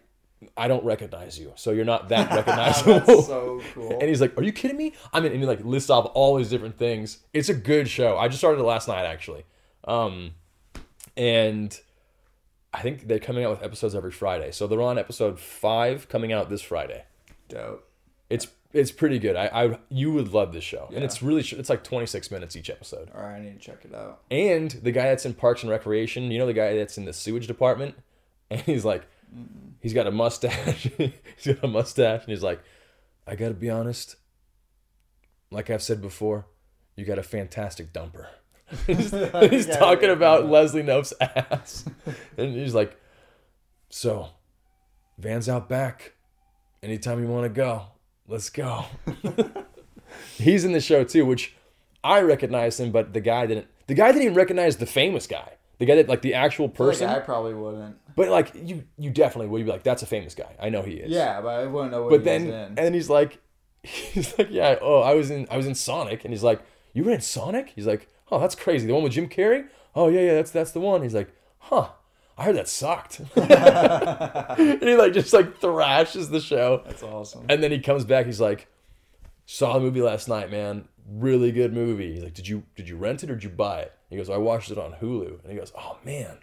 I 0.56 0.68
don't 0.68 0.84
recognize 0.84 1.40
you. 1.40 1.52
So 1.56 1.72
you're 1.72 1.86
not 1.86 2.10
that 2.10 2.32
recognizable. 2.36 3.00
That's 3.00 3.28
so 3.28 3.62
cool. 3.74 3.92
and 4.00 4.04
he's 4.04 4.22
like, 4.22 4.38
Are 4.38 4.44
you 4.44 4.52
kidding 4.52 4.78
me? 4.78 4.94
I 5.14 5.20
mean, 5.20 5.32
and 5.32 5.42
he 5.42 5.48
like 5.48 5.64
lists 5.64 5.90
off 5.90 6.10
all 6.14 6.36
these 6.38 6.50
different 6.50 6.78
things. 6.78 7.20
It's 7.34 7.50
a 7.50 7.54
good 7.56 7.88
show. 7.88 8.18
I 8.18 8.28
just 8.28 8.40
started 8.40 8.60
it 8.60 8.64
last 8.66 8.88
night 8.88 9.06
actually. 9.06 9.46
Um 9.86 10.32
and 11.16 11.80
I 12.74 12.82
think 12.82 13.08
they're 13.08 13.20
coming 13.20 13.44
out 13.44 13.52
with 13.52 13.64
episodes 13.64 13.96
every 13.96 14.12
Friday. 14.12 14.52
So 14.52 14.68
they're 14.68 14.82
on 14.82 14.98
episode 14.98 15.40
five 15.40 16.10
coming 16.10 16.32
out 16.32 16.50
this 16.50 16.62
Friday. 16.62 17.04
Dope. 17.48 17.90
It's 18.30 18.48
it's 18.74 18.92
pretty 18.92 19.20
good. 19.20 19.36
I, 19.36 19.46
I 19.48 19.80
you 19.90 20.12
would 20.12 20.34
love 20.34 20.52
this 20.52 20.64
show, 20.64 20.90
and 20.94 21.04
it's 21.04 21.24
really 21.24 21.42
it's 21.42 21.70
like 21.70 21.84
26 21.84 22.30
minutes 22.32 22.56
each 22.56 22.70
episode. 22.70 23.10
All 23.16 23.22
right, 23.22 23.38
I 23.38 23.40
need 23.40 23.60
to 23.60 23.66
check 23.66 23.86
it 23.86 23.96
out. 23.96 24.22
And 24.30 24.72
the 24.72 24.92
guy 24.92 25.04
that's 25.04 25.26
in 25.26 25.34
Parks 25.34 25.64
and 25.64 25.70
Recreation, 25.70 26.30
you 26.30 26.38
know 26.38 26.46
the 26.46 26.54
guy 26.54 26.76
that's 26.76 26.98
in 26.98 27.06
the 27.06 27.14
sewage 27.14 27.48
department, 27.48 27.96
and 28.50 28.62
he's 28.62 28.84
like, 28.84 29.06
he's 29.80 29.94
got 29.94 30.08
a 30.08 30.12
mustache. 30.12 30.90
he's 30.98 31.56
got 31.56 31.64
a 31.64 31.68
mustache, 31.68 32.24
and 32.24 32.30
he's 32.30 32.44
like, 32.44 32.62
I 33.26 33.36
gotta 33.36 33.54
be 33.54 33.70
honest. 33.70 34.18
Like 35.50 35.70
I've 35.70 35.82
said 35.82 36.02
before, 36.02 36.48
you 36.98 37.06
got 37.06 37.18
a 37.18 37.24
fantastic 37.24 37.94
dumper. 37.94 38.28
he's 38.88 39.12
he's 39.50 39.68
Yeah, 39.68 39.78
talking 39.78 40.10
yeah, 40.10 40.16
about 40.16 40.44
yeah. 40.44 40.50
Leslie 40.50 40.84
Knope's 40.84 41.14
ass, 41.22 41.86
and 42.38 42.54
he's 42.54 42.74
like, 42.74 43.00
so, 43.90 44.30
Van's 45.18 45.48
out 45.50 45.70
back. 45.70 46.14
Anytime 46.84 47.22
you 47.22 47.28
want 47.28 47.44
to 47.46 47.50
go, 47.50 47.84
let's 48.28 48.50
go. 48.50 48.86
He's 50.38 50.64
in 50.64 50.72
the 50.72 50.80
show 50.80 51.04
too, 51.04 51.26
which 51.26 51.56
I 52.04 52.22
recognized 52.22 52.80
him, 52.80 52.92
but 52.92 53.14
the 53.14 53.22
guy 53.22 53.46
didn't. 53.46 53.68
The 53.88 53.94
guy 53.94 54.08
didn't 54.12 54.24
even 54.24 54.36
recognize 54.36 54.78
the 54.78 54.86
famous 54.86 55.28
guy. 55.28 55.54
The 55.80 55.86
guy 55.86 55.96
that 55.96 56.08
like 56.10 56.22
the 56.22 56.34
actual 56.34 56.66
I 56.66 56.68
like 56.68 56.76
person. 56.76 57.10
I 57.10 57.20
probably 57.20 57.54
wouldn't. 57.54 57.98
but 58.16 58.30
like 58.30 58.52
you 58.56 58.84
you 58.98 59.10
definitely 59.12 59.48
would 59.48 59.66
be 59.66 59.72
like, 59.72 59.84
that's 59.84 60.04
a 60.04 60.08
famous 60.08 60.34
guy. 60.36 60.56
I 60.60 60.70
know 60.70 60.82
he 60.82 60.94
is. 60.94 61.12
Yeah, 61.12 61.42
but 61.42 61.50
I 61.50 61.66
wouldn't 61.66 61.92
know 61.92 62.04
what 62.04 62.10
But 62.10 62.20
he 62.20 62.26
then 62.26 62.50
and 62.52 62.78
then 62.78 62.94
he's 62.94 63.10
like 63.10 63.40
he's 63.84 64.38
like, 64.38 64.48
Yeah, 64.50 64.78
oh, 64.82 65.02
I 65.02 65.14
was 65.14 65.30
in 65.32 65.48
I 65.52 65.58
was 65.58 65.68
in 65.68 65.76
Sonic 65.76 66.26
and 66.26 66.34
he's 66.34 66.44
like, 66.44 66.62
You 66.94 67.04
were 67.04 67.12
in 67.12 67.22
Sonic? 67.22 67.72
He's 67.76 67.86
like, 67.88 68.08
Oh, 68.32 68.40
that's 68.40 68.56
crazy. 68.56 68.88
The 68.88 68.94
one 68.94 69.04
with 69.04 69.14
Jim 69.14 69.30
Carrey? 69.30 69.68
Oh 69.96 70.10
yeah, 70.10 70.22
yeah, 70.22 70.34
that's 70.36 70.52
that's 70.52 70.72
the 70.72 70.80
one. 70.80 71.02
He's 71.04 71.16
like, 71.16 71.34
Huh. 71.60 71.90
I 72.40 72.44
heard 72.44 72.56
that 72.56 72.68
sucked. 72.68 73.20
and 73.36 74.80
he 74.82 74.96
like 74.96 75.14
just 75.14 75.34
like 75.34 75.58
thrashes 75.60 76.30
the 76.30 76.40
show. 76.40 76.84
That's 76.86 77.02
awesome. 77.02 77.46
And 77.50 77.64
then 77.64 77.72
he 77.72 77.80
comes 77.80 78.06
back. 78.06 78.28
He's 78.28 78.40
like, 78.40 78.68
"Saw 79.48 79.74
the 79.74 79.80
movie 79.80 80.02
last 80.04 80.28
night, 80.30 80.52
man. 80.52 80.88
Really 81.10 81.52
good 81.52 81.74
movie." 81.74 82.14
He's 82.14 82.24
like, 82.24 82.36
"Did 82.36 82.48
you 82.48 82.62
did 82.76 82.88
you 82.88 82.96
rent 82.96 83.24
it 83.24 83.32
or 83.32 83.34
did 83.34 83.44
you 83.44 83.50
buy 83.50 83.80
it?" 83.80 83.94
He 84.12 84.18
goes, 84.18 84.30
"I 84.30 84.38
watched 84.38 84.70
it 84.70 84.78
on 84.78 84.94
Hulu." 85.02 85.42
And 85.42 85.52
he 85.52 85.58
goes, 85.58 85.72
"Oh 85.76 85.98
man, 86.06 86.38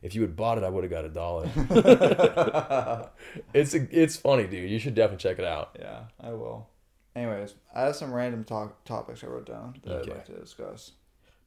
if 0.00 0.14
you 0.14 0.20
had 0.20 0.36
bought 0.36 0.58
it, 0.58 0.64
I 0.64 0.68
would 0.68 0.84
have 0.84 0.92
got 0.92 1.04
a 1.04 1.08
dollar." 1.08 1.50
it's 3.52 3.74
a, 3.74 3.88
it's 3.90 4.16
funny, 4.16 4.46
dude. 4.46 4.70
You 4.70 4.78
should 4.78 4.94
definitely 4.94 5.22
check 5.22 5.40
it 5.40 5.44
out. 5.44 5.76
Yeah, 5.80 6.04
I 6.20 6.30
will. 6.30 6.68
Anyways, 7.16 7.54
I 7.74 7.80
have 7.82 7.96
some 7.96 8.12
random 8.12 8.44
talk 8.44 8.84
topics 8.84 9.24
I 9.24 9.26
wrote 9.26 9.46
down 9.46 9.74
that 9.82 9.92
Okay. 9.92 10.10
I'd 10.12 10.16
like 10.18 10.26
to 10.26 10.38
discuss. 10.38 10.92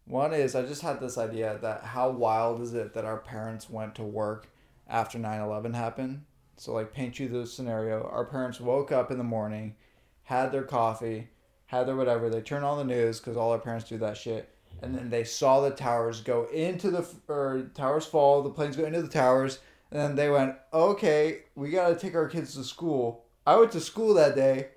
One 0.05 0.33
is 0.33 0.55
I 0.55 0.63
just 0.63 0.83
had 0.83 0.99
this 0.99 1.17
idea 1.17 1.57
that 1.61 1.83
how 1.83 2.09
wild 2.11 2.61
is 2.61 2.73
it 2.73 2.93
that 2.93 3.05
our 3.05 3.17
parents 3.17 3.69
went 3.69 3.95
to 3.95 4.03
work 4.03 4.49
after 4.87 5.17
9/11 5.17 5.73
happened? 5.73 6.25
So 6.57 6.73
like 6.73 6.93
paint 6.93 7.19
you 7.19 7.27
the 7.27 7.47
scenario. 7.47 8.03
Our 8.03 8.25
parents 8.25 8.61
woke 8.61 8.91
up 8.91 9.11
in 9.11 9.17
the 9.17 9.23
morning, 9.23 9.75
had 10.23 10.51
their 10.51 10.63
coffee, 10.63 11.29
had 11.65 11.87
their 11.87 11.95
whatever. 11.95 12.29
They 12.29 12.41
turn 12.41 12.63
on 12.63 12.77
the 12.77 12.93
news 12.93 13.19
because 13.19 13.35
all 13.35 13.51
our 13.51 13.59
parents 13.59 13.89
do 13.89 13.97
that 13.97 14.17
shit. 14.17 14.49
And 14.81 14.93
then 14.93 15.09
they 15.09 15.23
saw 15.23 15.61
the 15.61 15.71
towers 15.71 16.21
go 16.21 16.45
into 16.45 16.91
the 16.91 17.07
or 17.27 17.71
towers 17.73 18.05
fall. 18.05 18.43
The 18.43 18.49
planes 18.49 18.77
go 18.77 18.85
into 18.85 19.01
the 19.01 19.07
towers, 19.07 19.59
and 19.89 19.99
then 19.99 20.15
they 20.15 20.29
went, 20.29 20.55
"Okay, 20.73 21.43
we 21.55 21.71
gotta 21.71 21.95
take 21.95 22.13
our 22.13 22.27
kids 22.27 22.53
to 22.55 22.63
school." 22.63 23.25
I 23.47 23.57
went 23.57 23.71
to 23.71 23.79
school 23.79 24.13
that 24.13 24.35
day, 24.35 24.69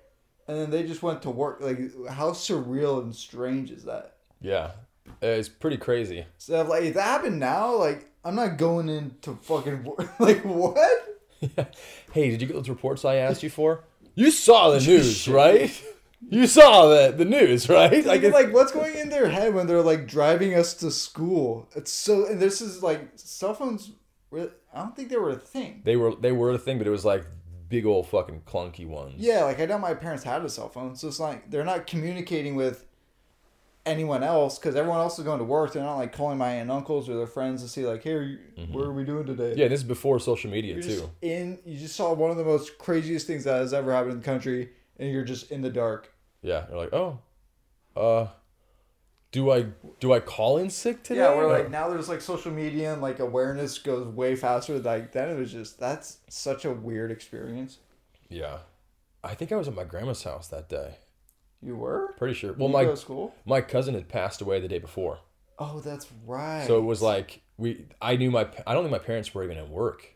and 0.47 0.57
then 0.57 0.71
they 0.71 0.83
just 0.83 1.03
went 1.03 1.21
to 1.23 1.29
work. 1.29 1.59
Like, 1.61 1.79
how 2.07 2.31
surreal 2.31 3.01
and 3.01 3.15
strange 3.15 3.71
is 3.71 3.83
that? 3.83 4.15
Yeah, 4.41 4.71
Uh, 5.21 5.27
it's 5.27 5.49
pretty 5.49 5.77
crazy. 5.77 6.25
So, 6.37 6.61
like, 6.63 6.83
if 6.83 6.93
that 6.93 7.03
happened 7.03 7.39
now, 7.39 7.75
like, 7.75 8.09
I'm 8.23 8.35
not 8.35 8.57
going 8.57 8.89
into 8.89 9.35
fucking 9.35 9.85
like, 10.19 10.43
what? 10.45 10.77
hey, 12.13 12.29
did 12.29 12.41
you 12.41 12.47
get 12.47 12.53
those 12.55 12.69
reports 12.69 13.05
I 13.05 13.15
asked 13.15 13.43
you 13.43 13.49
for? 13.49 13.83
You 14.15 14.31
saw 14.31 14.71
the 14.71 14.79
news, 14.79 15.27
right? 15.27 15.71
You 16.29 16.47
saw 16.47 16.87
the 16.87 17.11
the 17.15 17.23
news, 17.25 17.69
right? 17.69 17.91
Like, 17.93 18.05
Like, 18.05 18.23
it's- 18.23 18.33
like, 18.33 18.53
what's 18.53 18.71
going 18.73 18.95
in 18.97 19.09
their 19.09 19.29
head 19.29 19.53
when 19.53 19.67
they're 19.67 19.81
like 19.81 20.05
driving 20.07 20.53
us 20.53 20.73
to 20.75 20.91
school? 20.91 21.69
It's 21.75 21.91
so, 21.93 22.25
and 22.27 22.39
this 22.41 22.59
is 22.61 22.83
like 22.83 23.11
cell 23.15 23.53
phones. 23.53 23.91
were- 24.29 24.51
I 24.73 24.79
don't 24.81 24.95
think 24.95 25.09
they 25.09 25.17
were 25.17 25.31
a 25.31 25.35
thing. 25.37 25.81
they 25.85 25.95
were 25.95 26.13
they 26.15 26.31
were 26.33 26.51
a 26.51 26.57
thing, 26.57 26.77
but 26.77 26.87
it 26.87 26.91
was 26.91 27.05
like 27.05 27.25
big 27.69 27.85
old 27.85 28.07
fucking 28.09 28.41
clunky 28.45 28.85
ones. 28.85 29.15
Yeah, 29.17 29.43
like 29.45 29.59
I 29.61 29.65
know 29.65 29.77
my 29.77 29.93
parents 29.93 30.23
had 30.23 30.43
a 30.43 30.49
cell 30.49 30.67
phone, 30.69 30.95
so 30.95 31.07
it's 31.07 31.19
like 31.19 31.49
they're 31.49 31.63
not 31.63 31.87
communicating 31.87 32.55
with 32.55 32.85
anyone 33.89 34.23
else 34.23 34.57
because 34.57 34.75
everyone 34.75 34.99
else 34.99 35.17
is 35.19 35.25
going 35.25 35.39
to 35.39 35.43
work. 35.45 35.73
They're 35.73 35.83
not 35.83 35.97
like 35.97 36.13
calling 36.13 36.37
my 36.37 36.49
aunt 36.51 36.61
and 36.63 36.71
uncles 36.71 37.09
or 37.09 37.15
their 37.17 37.27
friends 37.27 37.61
to 37.63 37.67
see 37.67 37.85
like, 37.85 38.03
hey, 38.03 38.11
you, 38.23 38.37
what 38.71 38.85
are 38.85 38.93
we 38.93 39.03
doing 39.03 39.25
today? 39.25 39.53
Yeah, 39.57 39.67
this 39.67 39.81
is 39.81 39.83
before 39.87 40.19
social 40.19 40.49
media 40.49 40.73
You're 40.75 40.83
too. 40.83 40.89
just 40.89 41.05
in. 41.21 41.59
You 41.65 41.77
just 41.77 41.95
saw 41.95 42.13
one 42.13 42.31
of 42.31 42.37
the 42.37 42.43
most 42.45 42.77
craziest 42.77 43.27
things 43.27 43.43
that 43.43 43.57
has 43.59 43.73
ever 43.73 43.91
happened 43.91 44.13
in 44.13 44.19
the 44.19 44.25
country, 44.25 44.69
and 44.97 45.11
you're 45.11 45.25
just 45.25 45.51
in 45.51 45.61
the 45.61 45.69
dark. 45.69 46.13
Yeah, 46.41 46.65
they're 46.69 46.77
like, 46.77 46.93
oh, 46.93 47.19
uh, 47.97 48.27
do 49.31 49.51
I 49.51 49.65
do 49.99 50.13
I 50.13 50.19
call 50.21 50.57
in 50.57 50.69
sick 50.69 51.03
today? 51.03 51.19
Yeah, 51.21 51.35
we're 51.35 51.45
Or- 51.45 51.51
like 51.59 51.69
now 51.69 51.89
there's 51.89 52.09
like 52.09 52.21
social 52.21 52.51
media 52.51 52.93
and 52.93 53.01
like 53.01 53.19
awareness 53.19 53.77
goes 53.77 54.07
way 54.07 54.35
faster. 54.35 54.79
Like 54.79 55.11
then 55.11 55.29
it 55.29 55.37
was 55.37 55.51
just 55.51 55.79
that's 55.79 56.17
such 56.29 56.65
a 56.65 56.71
weird 56.71 57.11
experience. 57.11 57.77
yeah, 58.29 58.59
I 59.23 59.35
think 59.35 59.51
I 59.51 59.55
was 59.55 59.67
at 59.67 59.75
my 59.75 59.83
grandma's 59.83 60.23
house 60.23 60.47
that 60.47 60.69
day. 60.69 60.95
You 61.61 61.75
were? 61.75 62.13
Pretty 62.17 62.33
sure. 62.33 62.53
Well, 62.53 62.69
Well, 62.69 62.81
you 62.81 62.87
go 62.87 62.91
my 62.93 62.95
school. 62.95 63.35
my 63.45 63.61
cousin 63.61 63.93
had 63.93 64.07
passed 64.07 64.41
away 64.41 64.59
the 64.61 64.67
day 64.67 64.79
before, 64.79 65.19
Oh, 65.57 65.79
that's 65.81 66.07
right. 66.25 66.65
so 66.65 66.77
it 66.77 66.83
was 66.83 67.01
like 67.01 67.41
we. 67.57 67.85
I 68.01 68.15
knew 68.15 68.31
my. 68.31 68.47
I 68.65 68.73
don't 68.73 68.83
think 68.83 68.91
my 68.91 68.99
parents 68.99 69.33
were 69.33 69.43
even 69.43 69.57
at 69.57 69.69
work. 69.69 70.15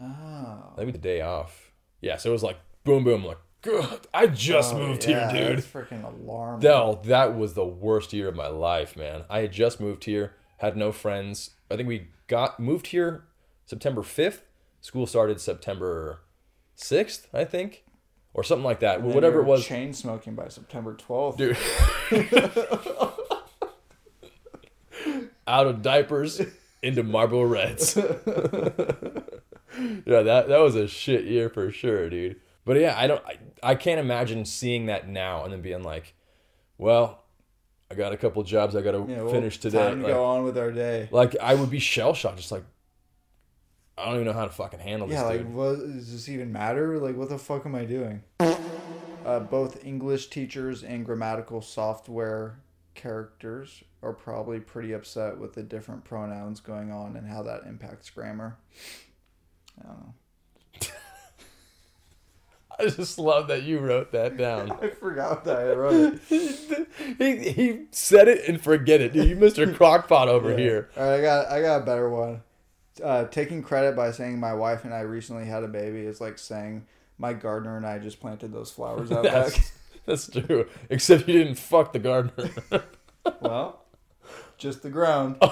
Oh. 0.00 0.72
Maybe 0.76 0.92
the 0.92 0.98
day 0.98 1.20
off. 1.20 1.72
Yeah, 2.00 2.16
so 2.16 2.30
it 2.30 2.32
was 2.32 2.42
like 2.42 2.58
boom, 2.84 3.04
boom. 3.04 3.24
Like, 3.24 3.38
good. 3.62 4.06
I 4.14 4.26
just 4.28 4.74
Oh, 4.74 4.78
moved 4.78 5.04
yeah, 5.06 5.30
here, 5.32 5.48
dude. 5.48 5.58
That's 5.58 5.66
freaking 5.66 6.04
alarming. 6.04 6.60
No, 6.66 7.00
that 7.04 7.36
was 7.36 7.54
the 7.54 7.66
worst 7.66 8.12
year 8.12 8.28
of 8.28 8.36
my 8.36 8.48
life, 8.48 8.96
man. 8.96 9.24
I 9.28 9.40
had 9.40 9.52
just 9.52 9.80
moved 9.80 10.04
here, 10.04 10.34
had 10.58 10.76
no 10.76 10.92
friends. 10.92 11.50
I 11.70 11.76
think 11.76 11.88
we 11.88 12.08
got 12.28 12.60
moved 12.60 12.88
here 12.88 13.24
September 13.64 14.02
5th. 14.02 14.40
School 14.80 15.06
started 15.06 15.40
September 15.40 16.20
6th, 16.76 17.26
I 17.34 17.44
think, 17.44 17.84
or 18.36 18.44
something 18.44 18.64
like 18.64 18.80
that. 18.80 19.00
Whatever 19.02 19.40
it 19.40 19.44
was. 19.44 19.64
Chain 19.64 19.94
smoking 19.94 20.34
by 20.34 20.48
September 20.48 20.94
12th. 20.94 21.38
Dude. 21.38 21.56
Out 25.48 25.66
of 25.66 25.80
diapers 25.82 26.42
into 26.82 27.02
Marlboro 27.02 27.44
Reds. 27.44 27.96
yeah, 27.96 28.02
that 30.22 30.48
that 30.48 30.58
was 30.60 30.74
a 30.74 30.86
shit 30.88 31.24
year 31.24 31.48
for 31.48 31.70
sure, 31.70 32.10
dude. 32.10 32.36
But 32.64 32.78
yeah, 32.78 32.94
I 32.98 33.06
don't 33.06 33.22
I, 33.24 33.38
I 33.62 33.74
can't 33.76 34.00
imagine 34.00 34.44
seeing 34.44 34.86
that 34.86 35.08
now 35.08 35.44
and 35.44 35.52
then 35.52 35.62
being 35.62 35.82
like, 35.84 36.14
well, 36.78 37.22
I 37.90 37.94
got 37.94 38.12
a 38.12 38.16
couple 38.16 38.42
jobs 38.42 38.74
I 38.74 38.82
got 38.82 38.92
to 38.92 39.06
Yeah, 39.08 39.22
well, 39.22 39.32
finish 39.32 39.58
today. 39.58 39.78
Time 39.78 40.00
to 40.00 40.06
Like, 40.06 40.14
go 40.14 40.24
on 40.24 40.42
with 40.44 40.58
our 40.58 40.72
day. 40.72 41.08
like, 41.12 41.36
I 41.40 41.54
would 41.54 41.70
be 41.70 41.78
shell 41.78 42.12
shocked 42.12 42.38
just 42.38 42.50
like 42.50 42.64
I 43.98 44.04
don't 44.06 44.14
even 44.16 44.26
know 44.26 44.32
how 44.34 44.44
to 44.44 44.50
fucking 44.52 44.80
handle 44.80 45.08
this, 45.08 45.14
Yeah, 45.16 45.22
like, 45.22 45.50
what 45.50 45.76
does 45.78 46.12
this 46.12 46.28
even 46.28 46.52
matter? 46.52 46.98
Like, 46.98 47.16
what 47.16 47.30
the 47.30 47.38
fuck 47.38 47.64
am 47.64 47.74
I 47.74 47.84
doing? 47.86 48.22
Uh, 48.38 49.40
both 49.40 49.84
English 49.84 50.28
teachers 50.28 50.84
and 50.84 51.04
grammatical 51.04 51.62
software 51.62 52.60
characters 52.94 53.82
are 54.02 54.12
probably 54.12 54.60
pretty 54.60 54.92
upset 54.92 55.38
with 55.38 55.54
the 55.54 55.62
different 55.62 56.04
pronouns 56.04 56.60
going 56.60 56.92
on 56.92 57.16
and 57.16 57.26
how 57.26 57.42
that 57.42 57.62
impacts 57.66 58.10
grammar. 58.10 58.56
I 59.80 59.86
don't 59.86 59.98
know. 60.00 60.14
I 62.78 62.88
just 62.88 63.18
love 63.18 63.48
that 63.48 63.62
you 63.62 63.78
wrote 63.78 64.12
that 64.12 64.36
down. 64.36 64.70
I 64.82 64.90
forgot 64.90 65.44
that 65.44 65.56
I 65.58 65.72
wrote 65.72 66.20
it. 66.30 66.88
he, 67.18 67.50
he 67.52 67.80
said 67.90 68.28
it 68.28 68.46
and 68.46 68.60
forget 68.60 69.00
it, 69.00 69.14
dude. 69.14 69.26
You 69.28 69.36
Mr. 69.36 69.74
Crockpot 69.74 70.26
over 70.26 70.50
Yeah. 70.50 70.56
here. 70.58 70.90
All 70.96 71.02
right, 71.02 71.18
I 71.18 71.20
got 71.22 71.46
I 71.48 71.62
got 71.62 71.82
a 71.82 71.86
better 71.86 72.10
one. 72.10 72.42
Uh, 73.02 73.24
taking 73.26 73.62
credit 73.62 73.94
by 73.94 74.10
saying 74.10 74.40
my 74.40 74.54
wife 74.54 74.84
and 74.84 74.94
I 74.94 75.00
recently 75.00 75.44
had 75.44 75.62
a 75.64 75.68
baby 75.68 76.00
is 76.00 76.20
like 76.20 76.38
saying 76.38 76.86
my 77.18 77.32
gardener 77.34 77.76
and 77.76 77.86
I 77.86 77.98
just 77.98 78.20
planted 78.20 78.52
those 78.52 78.70
flowers 78.70 79.12
out 79.12 79.22
back. 79.32 79.52
That's, 79.52 79.72
that's 80.06 80.46
true. 80.46 80.66
Except 80.88 81.28
you 81.28 81.38
didn't 81.44 81.56
fuck 81.58 81.92
the 81.92 81.98
gardener. 81.98 82.50
well, 83.40 83.80
just 84.56 84.82
the 84.82 84.90
ground. 84.90 85.36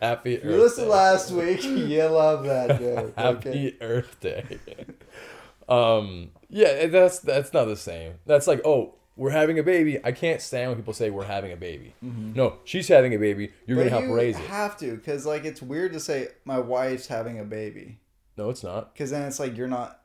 Happy 0.00 0.34
If 0.34 0.44
you 0.44 0.50
Earth 0.50 0.60
listened 0.60 0.86
Day. 0.86 0.90
last 0.92 1.30
week, 1.32 1.64
you 1.64 2.02
love 2.04 2.44
that 2.44 2.78
joke. 2.78 3.14
Happy 3.16 3.48
Okay. 3.48 3.76
Earth 3.80 4.20
Day. 4.20 4.58
um, 5.68 6.30
yeah, 6.48 6.86
that's 6.86 7.18
that's 7.20 7.52
not 7.52 7.64
the 7.66 7.76
same. 7.76 8.14
That's 8.26 8.46
like, 8.46 8.60
oh, 8.64 8.94
we're 9.22 9.30
having 9.30 9.58
a 9.58 9.62
baby. 9.62 10.04
I 10.04 10.12
can't 10.12 10.40
stand 10.40 10.70
when 10.70 10.76
people 10.78 10.92
say 10.94 11.10
we're 11.10 11.24
having 11.24 11.52
a 11.52 11.56
baby. 11.56 11.94
Mm-hmm. 12.04 12.32
No, 12.34 12.56
she's 12.64 12.88
having 12.88 13.14
a 13.14 13.18
baby. 13.18 13.52
You're 13.66 13.76
But 13.76 13.84
gonna 13.84 13.90
help 13.90 14.04
you 14.04 14.14
raise 14.16 14.36
it. 14.36 14.46
have 14.46 14.76
to, 14.78 14.96
because 14.96 15.24
like 15.24 15.44
it's 15.44 15.62
weird 15.62 15.92
to 15.92 16.00
say 16.00 16.28
my 16.44 16.58
wife's 16.58 17.06
having 17.06 17.38
a 17.38 17.44
baby, 17.44 18.00
No, 18.36 18.50
it's 18.50 18.62
not. 18.64 18.92
because 18.92 19.10
then 19.10 19.22
it's 19.22 19.38
like 19.38 19.56
you're 19.56 19.68
not 19.68 20.00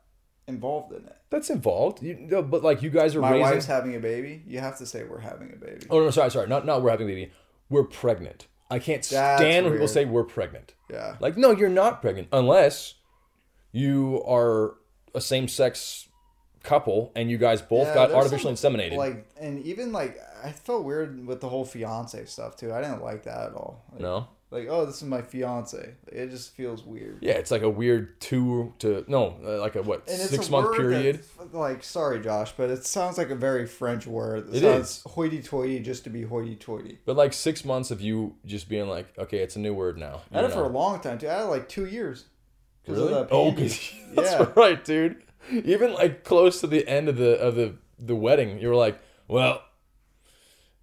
involved 0.46 0.92
in 0.92 1.04
it. 1.04 1.16
That's 1.30 1.50
involved. 1.50 2.02
You, 2.02 2.14
no, 2.18 2.42
but 2.42 2.62
like 2.62 2.80
you 2.82 2.90
guys 2.90 3.14
are 3.16 3.20
My 3.20 3.32
raising. 3.32 3.42
wife's 3.42 3.66
having 3.66 3.94
a 3.96 4.00
baby. 4.00 4.42
You 4.46 4.60
have 4.60 4.78
to 4.78 4.86
say 4.86 5.04
we're 5.04 5.18
having 5.18 5.52
a 5.52 5.56
baby. 5.56 5.86
Oh 5.90 5.98
no, 6.00 6.10
sorry, 6.10 6.30
sorry. 6.30 6.46
Not 6.48 6.64
not 6.64 6.82
we're 6.82 6.90
having 6.90 7.06
a 7.08 7.10
baby. 7.12 7.32
We're 7.68 7.84
pregnant. 7.84 8.46
I 8.70 8.78
can't 8.78 9.02
That's 9.02 9.40
stand 9.42 9.64
when 9.64 9.72
people 9.74 9.88
say 9.88 10.04
we're 10.04 10.24
pregnant. 10.24 10.74
Yeah. 10.90 11.16
Like, 11.20 11.36
no, 11.38 11.50
you're 11.52 11.68
not 11.70 12.00
pregnant 12.02 12.28
unless 12.32 12.94
you 13.72 14.22
are 14.26 14.74
a 15.14 15.20
same 15.20 15.48
sex 15.48 16.07
couple 16.62 17.12
and 17.14 17.30
you 17.30 17.38
guys 17.38 17.62
both 17.62 17.86
Yeah, 17.88 17.94
got 17.94 18.12
artificially 18.12 18.54
some, 18.56 18.74
inseminated. 18.74 18.96
Like, 18.96 19.26
and 19.40 19.64
even 19.64 19.92
like, 19.92 20.18
I 20.44 20.52
felt 20.52 20.84
weird 20.84 21.26
with 21.26 21.40
the 21.40 21.48
whole 21.48 21.64
fiance 21.64 22.24
stuff 22.26 22.56
too. 22.56 22.72
I 22.72 22.80
didn't 22.80 23.02
like 23.02 23.24
that 23.24 23.48
at 23.48 23.54
all. 23.54 23.82
Like, 23.92 24.00
no. 24.00 24.28
like 24.50 24.66
oh, 24.70 24.86
this 24.86 24.96
is 24.96 25.02
my 25.04 25.20
fiance. 25.22 25.94
It 26.06 26.30
just 26.30 26.54
feels 26.54 26.84
weird. 26.84 27.18
Yeah, 27.20 27.32
it's 27.34 27.50
like 27.50 27.62
a 27.62 27.68
weird 27.70 28.20
two 28.20 28.72
to 28.80 29.04
no, 29.08 29.36
uh, 29.44 29.58
like 29.60 29.74
a 29.74 29.82
what 29.82 30.08
And 30.08 30.18
six 30.20 30.48
a 30.48 30.50
month 30.50 30.76
period. 30.76 31.24
like, 31.52 31.82
sorry, 31.82 32.20
Josh, 32.20 32.52
but 32.56 32.70
it 32.70 32.84
sounds 32.86 33.18
like 33.18 33.30
a 33.30 33.34
very 33.34 33.66
French 33.66 34.06
word. 34.06 34.48
It, 34.54 34.56
It 34.56 34.60
sounds 34.62 35.02
hoity-toity 35.06 35.80
just 35.80 36.04
to 36.04 36.10
be 36.10 36.22
hoity-toity. 36.22 36.98
But 37.04 37.16
like 37.16 37.32
six 37.32 37.64
months 37.64 37.90
of 37.90 38.00
you 38.00 38.36
just 38.46 38.68
being 38.68 38.88
like, 38.88 39.06
okay, 39.18 39.38
it's 39.38 39.56
a 39.56 39.60
new 39.60 39.74
word 39.74 39.98
now. 39.98 40.22
I 40.32 40.36
had 40.36 40.44
it 40.44 40.52
for 40.52 40.64
a 40.64 40.68
long 40.68 41.00
time 41.00 41.18
too. 41.18 41.28
I 41.28 41.34
had 41.34 41.42
like 41.44 41.68
two 41.68 41.86
years. 41.86 42.26
really? 42.86 43.12
that 43.14 43.28
Oh, 43.32 43.50
that's 43.52 43.92
yeah. 44.14 44.50
right, 44.56 44.82
dude. 44.84 45.22
Even 45.50 45.94
like 45.94 46.24
close 46.24 46.60
to 46.60 46.66
the 46.66 46.86
end 46.88 47.08
of 47.08 47.16
the 47.16 47.38
of 47.38 47.54
the 47.56 47.74
the 47.98 48.14
wedding, 48.14 48.58
you 48.60 48.68
were 48.68 48.74
like, 48.76 48.98
well, 49.26 49.62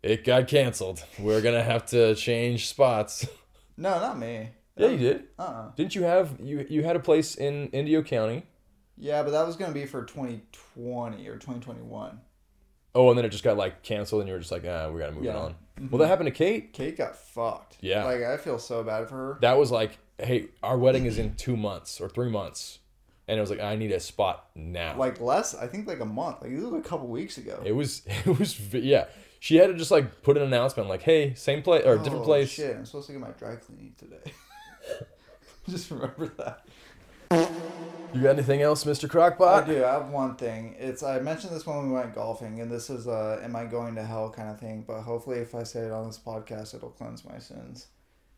It 0.03 0.23
got 0.23 0.47
canceled. 0.47 1.03
We're 1.19 1.41
gonna 1.41 1.63
have 1.63 1.85
to 1.87 2.15
change 2.15 2.67
spots. 2.67 3.27
No, 3.77 3.99
not 3.99 4.17
me. 4.17 4.49
Yeah, 4.77 4.87
you 4.89 4.97
did. 4.97 5.23
Uh. 5.37 5.41
uh 5.41 5.71
Didn't 5.75 5.95
you 5.95 6.03
have 6.03 6.39
you 6.39 6.65
you 6.69 6.83
had 6.83 6.95
a 6.95 6.99
place 6.99 7.35
in 7.35 7.67
Indio 7.69 8.01
County? 8.03 8.43
Yeah, 8.97 9.23
but 9.23 9.31
that 9.31 9.45
was 9.45 9.55
gonna 9.57 9.73
be 9.73 9.85
for 9.85 10.03
2020 10.05 11.27
or 11.27 11.33
2021. 11.33 12.19
Oh, 12.97 13.09
and 13.09 13.17
then 13.17 13.25
it 13.25 13.29
just 13.29 13.43
got 13.43 13.57
like 13.57 13.83
canceled, 13.83 14.21
and 14.21 14.29
you 14.29 14.33
were 14.33 14.39
just 14.39 14.51
like, 14.53 14.63
ah, 14.65 14.89
we 14.89 14.99
gotta 14.99 15.11
move 15.11 15.23
it 15.23 15.27
Yeah. 15.27 15.37
on. 15.37 15.55
Well, 15.91 15.99
that 15.99 16.07
happened 16.07 16.27
to 16.27 16.31
Kate. 16.31 16.71
Kate 16.71 16.95
got 16.97 17.17
fucked. 17.17 17.75
Yeah. 17.81 18.05
Like 18.05 18.21
I 18.23 18.37
feel 18.37 18.57
so 18.59 18.81
bad 18.83 19.09
for 19.09 19.15
her. 19.15 19.37
That 19.41 19.57
was 19.57 19.71
like, 19.71 19.97
hey, 20.17 20.47
our 20.63 20.77
wedding 20.77 21.05
is 21.05 21.17
in 21.19 21.35
two 21.35 21.57
months 21.57 21.99
or 21.99 22.07
three 22.07 22.29
months, 22.29 22.79
and 23.27 23.37
it 23.37 23.41
was 23.41 23.49
like, 23.49 23.59
I 23.59 23.75
need 23.75 23.91
a 23.91 23.99
spot 23.99 24.49
now. 24.55 24.95
Like 24.97 25.19
less, 25.19 25.55
I 25.55 25.67
think 25.67 25.87
like 25.87 25.99
a 25.99 26.05
month. 26.05 26.41
Like 26.41 26.51
this 26.51 26.63
was 26.63 26.73
a 26.73 26.87
couple 26.87 27.07
weeks 27.07 27.37
ago. 27.37 27.61
it 27.65 27.71
was, 27.73 28.01
it 28.25 28.39
was, 28.39 28.59
yeah. 28.73 29.05
She 29.39 29.57
had 29.57 29.67
to 29.67 29.73
just 29.75 29.91
like 29.91 30.23
put 30.23 30.37
an 30.37 30.43
announcement, 30.43 30.89
like, 30.89 31.03
hey, 31.03 31.33
same 31.35 31.61
place 31.61 31.83
or 31.85 31.97
different 31.97 32.21
Oh, 32.23 32.25
place. 32.25 32.49
Shit, 32.49 32.75
I'm 32.75 32.85
supposed 32.85 33.07
to 33.07 33.13
get 33.13 33.21
my 33.21 33.29
dry 33.31 33.55
cleaning 33.57 33.93
today. 33.97 34.31
Just 35.69 35.89
remember 35.91 36.27
that. 36.37 36.65
You 38.13 38.21
got 38.21 38.29
anything 38.31 38.61
else, 38.61 38.85
Mister 38.85 39.07
I 39.19 39.65
do. 39.65 39.83
I 39.83 39.93
have 39.93 40.09
one 40.09 40.35
thing. 40.35 40.75
It's 40.79 41.03
I 41.03 41.19
mentioned 41.19 41.53
this 41.55 41.65
when 41.65 41.87
we 41.87 41.93
went 41.93 42.13
golfing, 42.13 42.61
and 42.61 42.71
this 42.71 42.89
is 42.89 43.07
a 43.07 43.39
"Am 43.43 43.55
I 43.55 43.65
going 43.65 43.95
to 43.95 44.03
hell?" 44.03 44.29
kind 44.29 44.49
of 44.49 44.59
thing. 44.59 44.83
But 44.87 45.01
hopefully, 45.01 45.39
if 45.39 45.53
I 45.55 45.63
say 45.63 45.81
it 45.81 45.91
on 45.91 46.05
this 46.07 46.19
podcast, 46.19 46.75
it'll 46.75 46.91
cleanse 46.91 47.25
my 47.25 47.39
sins. 47.39 47.87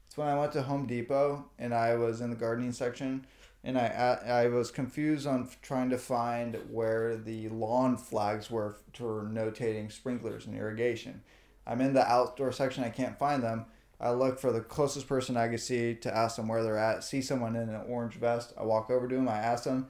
It's 0.07 0.17
when 0.17 0.27
I 0.27 0.39
went 0.39 0.53
to 0.53 0.61
Home 0.63 0.87
Depot 0.87 1.45
and 1.59 1.73
I 1.73 1.95
was 1.95 2.21
in 2.21 2.29
the 2.29 2.35
gardening 2.35 2.71
section, 2.71 3.27
and 3.63 3.77
I 3.77 4.19
I 4.25 4.47
was 4.47 4.71
confused 4.71 5.27
on 5.27 5.49
trying 5.61 5.89
to 5.89 5.97
find 5.97 6.57
where 6.71 7.15
the 7.17 7.49
lawn 7.49 7.97
flags 7.97 8.49
were 8.49 8.77
for 8.93 9.29
notating 9.31 9.91
sprinklers 9.91 10.45
and 10.45 10.55
irrigation. 10.55 11.21
I'm 11.65 11.81
in 11.81 11.93
the 11.93 12.05
outdoor 12.07 12.51
section. 12.51 12.83
I 12.83 12.89
can't 12.89 13.19
find 13.19 13.43
them. 13.43 13.65
I 13.99 14.11
look 14.11 14.39
for 14.39 14.51
the 14.51 14.61
closest 14.61 15.07
person 15.07 15.35
I 15.35 15.47
could 15.47 15.59
see 15.59 15.95
to 15.95 16.15
ask 16.15 16.35
them 16.35 16.47
where 16.47 16.63
they're 16.63 16.77
at. 16.77 17.03
See 17.03 17.21
someone 17.21 17.55
in 17.55 17.69
an 17.69 17.81
orange 17.87 18.13
vest. 18.13 18.53
I 18.57 18.63
walk 18.63 18.89
over 18.89 19.07
to 19.07 19.15
him. 19.15 19.27
I 19.27 19.37
ask 19.37 19.63
them. 19.63 19.87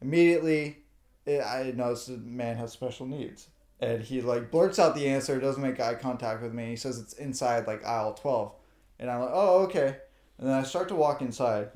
Immediately, 0.00 0.78
it, 1.26 1.42
I 1.42 1.72
notice 1.76 2.06
the 2.06 2.16
man 2.16 2.56
has 2.56 2.72
special 2.72 3.06
needs, 3.06 3.48
and 3.78 4.02
he 4.02 4.20
like 4.20 4.50
blurts 4.50 4.78
out 4.78 4.96
the 4.96 5.06
answer. 5.06 5.38
Doesn't 5.38 5.62
make 5.62 5.78
eye 5.78 5.94
contact 5.94 6.42
with 6.42 6.52
me. 6.52 6.70
He 6.70 6.76
says 6.76 6.98
it's 6.98 7.12
inside 7.12 7.68
like 7.68 7.84
aisle 7.84 8.14
twelve, 8.14 8.54
and 8.98 9.08
I'm 9.08 9.20
like, 9.20 9.30
oh 9.32 9.62
okay. 9.64 9.98
And 10.38 10.48
then 10.48 10.58
I 10.58 10.64
start 10.64 10.88
to 10.88 10.96
walk 10.96 11.20
inside, 11.22 11.70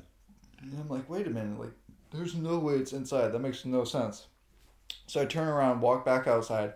and 0.61 0.73
I'm 0.79 0.89
like, 0.89 1.09
wait 1.09 1.27
a 1.27 1.29
minute, 1.29 1.59
like 1.59 1.71
there's 2.11 2.35
no 2.35 2.59
way 2.59 2.75
it's 2.75 2.93
inside. 2.93 3.29
That 3.29 3.39
makes 3.39 3.65
no 3.65 3.83
sense. 3.83 4.27
So 5.07 5.21
I 5.21 5.25
turn 5.25 5.47
around, 5.47 5.81
walk 5.81 6.05
back 6.05 6.27
outside, 6.27 6.73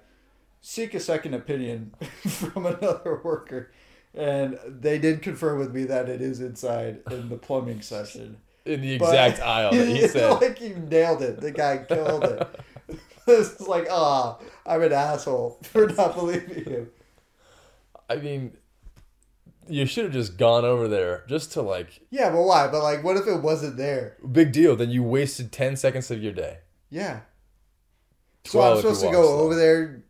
seek 0.61 0.93
a 0.93 0.99
second 0.99 1.33
opinion 1.33 1.93
from 2.27 2.65
another 2.65 3.21
worker, 3.23 3.71
and 4.13 4.59
they 4.67 4.99
did 4.99 5.21
confirm 5.21 5.59
with 5.59 5.73
me 5.73 5.83
that 5.85 6.09
it 6.09 6.21
is 6.21 6.39
inside 6.41 6.99
in 7.09 7.29
the 7.29 7.37
plumbing 7.37 7.81
section. 7.81 8.37
In 8.65 8.81
the 8.81 8.97
But- 8.97 9.09
exact 9.09 9.39
aisle 9.41 9.71
that 9.71 9.87
he 9.87 10.07
said. 10.07 10.29
like 10.41 10.61
you 10.61 10.75
nailed 10.75 11.21
it. 11.21 11.41
The 11.41 11.51
guy 11.51 11.79
killed 11.87 12.23
it. 12.25 12.59
this 13.25 13.53
is 13.59 13.67
like, 13.67 13.87
ah, 13.89 14.37
I'm 14.65 14.81
an 14.83 14.93
asshole 14.93 15.59
for 15.63 15.87
not 15.87 16.13
believing 16.15 16.65
him. 16.65 16.89
I 18.09 18.17
mean, 18.17 18.55
you 19.71 19.85
should 19.85 20.03
have 20.05 20.13
just 20.13 20.37
gone 20.37 20.65
over 20.65 20.87
there 20.87 21.23
just 21.27 21.51
to 21.53 21.61
like, 21.61 22.01
Yeah, 22.09 22.29
but 22.29 22.41
why? 22.43 22.67
But 22.67 22.83
like, 22.83 23.03
what 23.03 23.17
if 23.17 23.27
it 23.27 23.41
wasn't 23.41 23.77
there? 23.77 24.17
big 24.31 24.51
deal. 24.51 24.75
Then 24.75 24.89
you 24.89 25.01
wasted 25.03 25.51
ten 25.51 25.75
seconds 25.75 26.11
of 26.11 26.21
your 26.21 26.33
day. 26.33 26.57
Yeah. 26.89 27.21
So 28.45 28.59
I'm 28.59 28.73
12 28.73 28.77
if 28.77 28.83
you 28.83 28.89
supposed 28.95 29.01
to 29.01 29.05
walk 29.07 29.15
go 29.15 29.23
slow. 29.23 29.39
over 29.39 29.55
there 29.55 30.03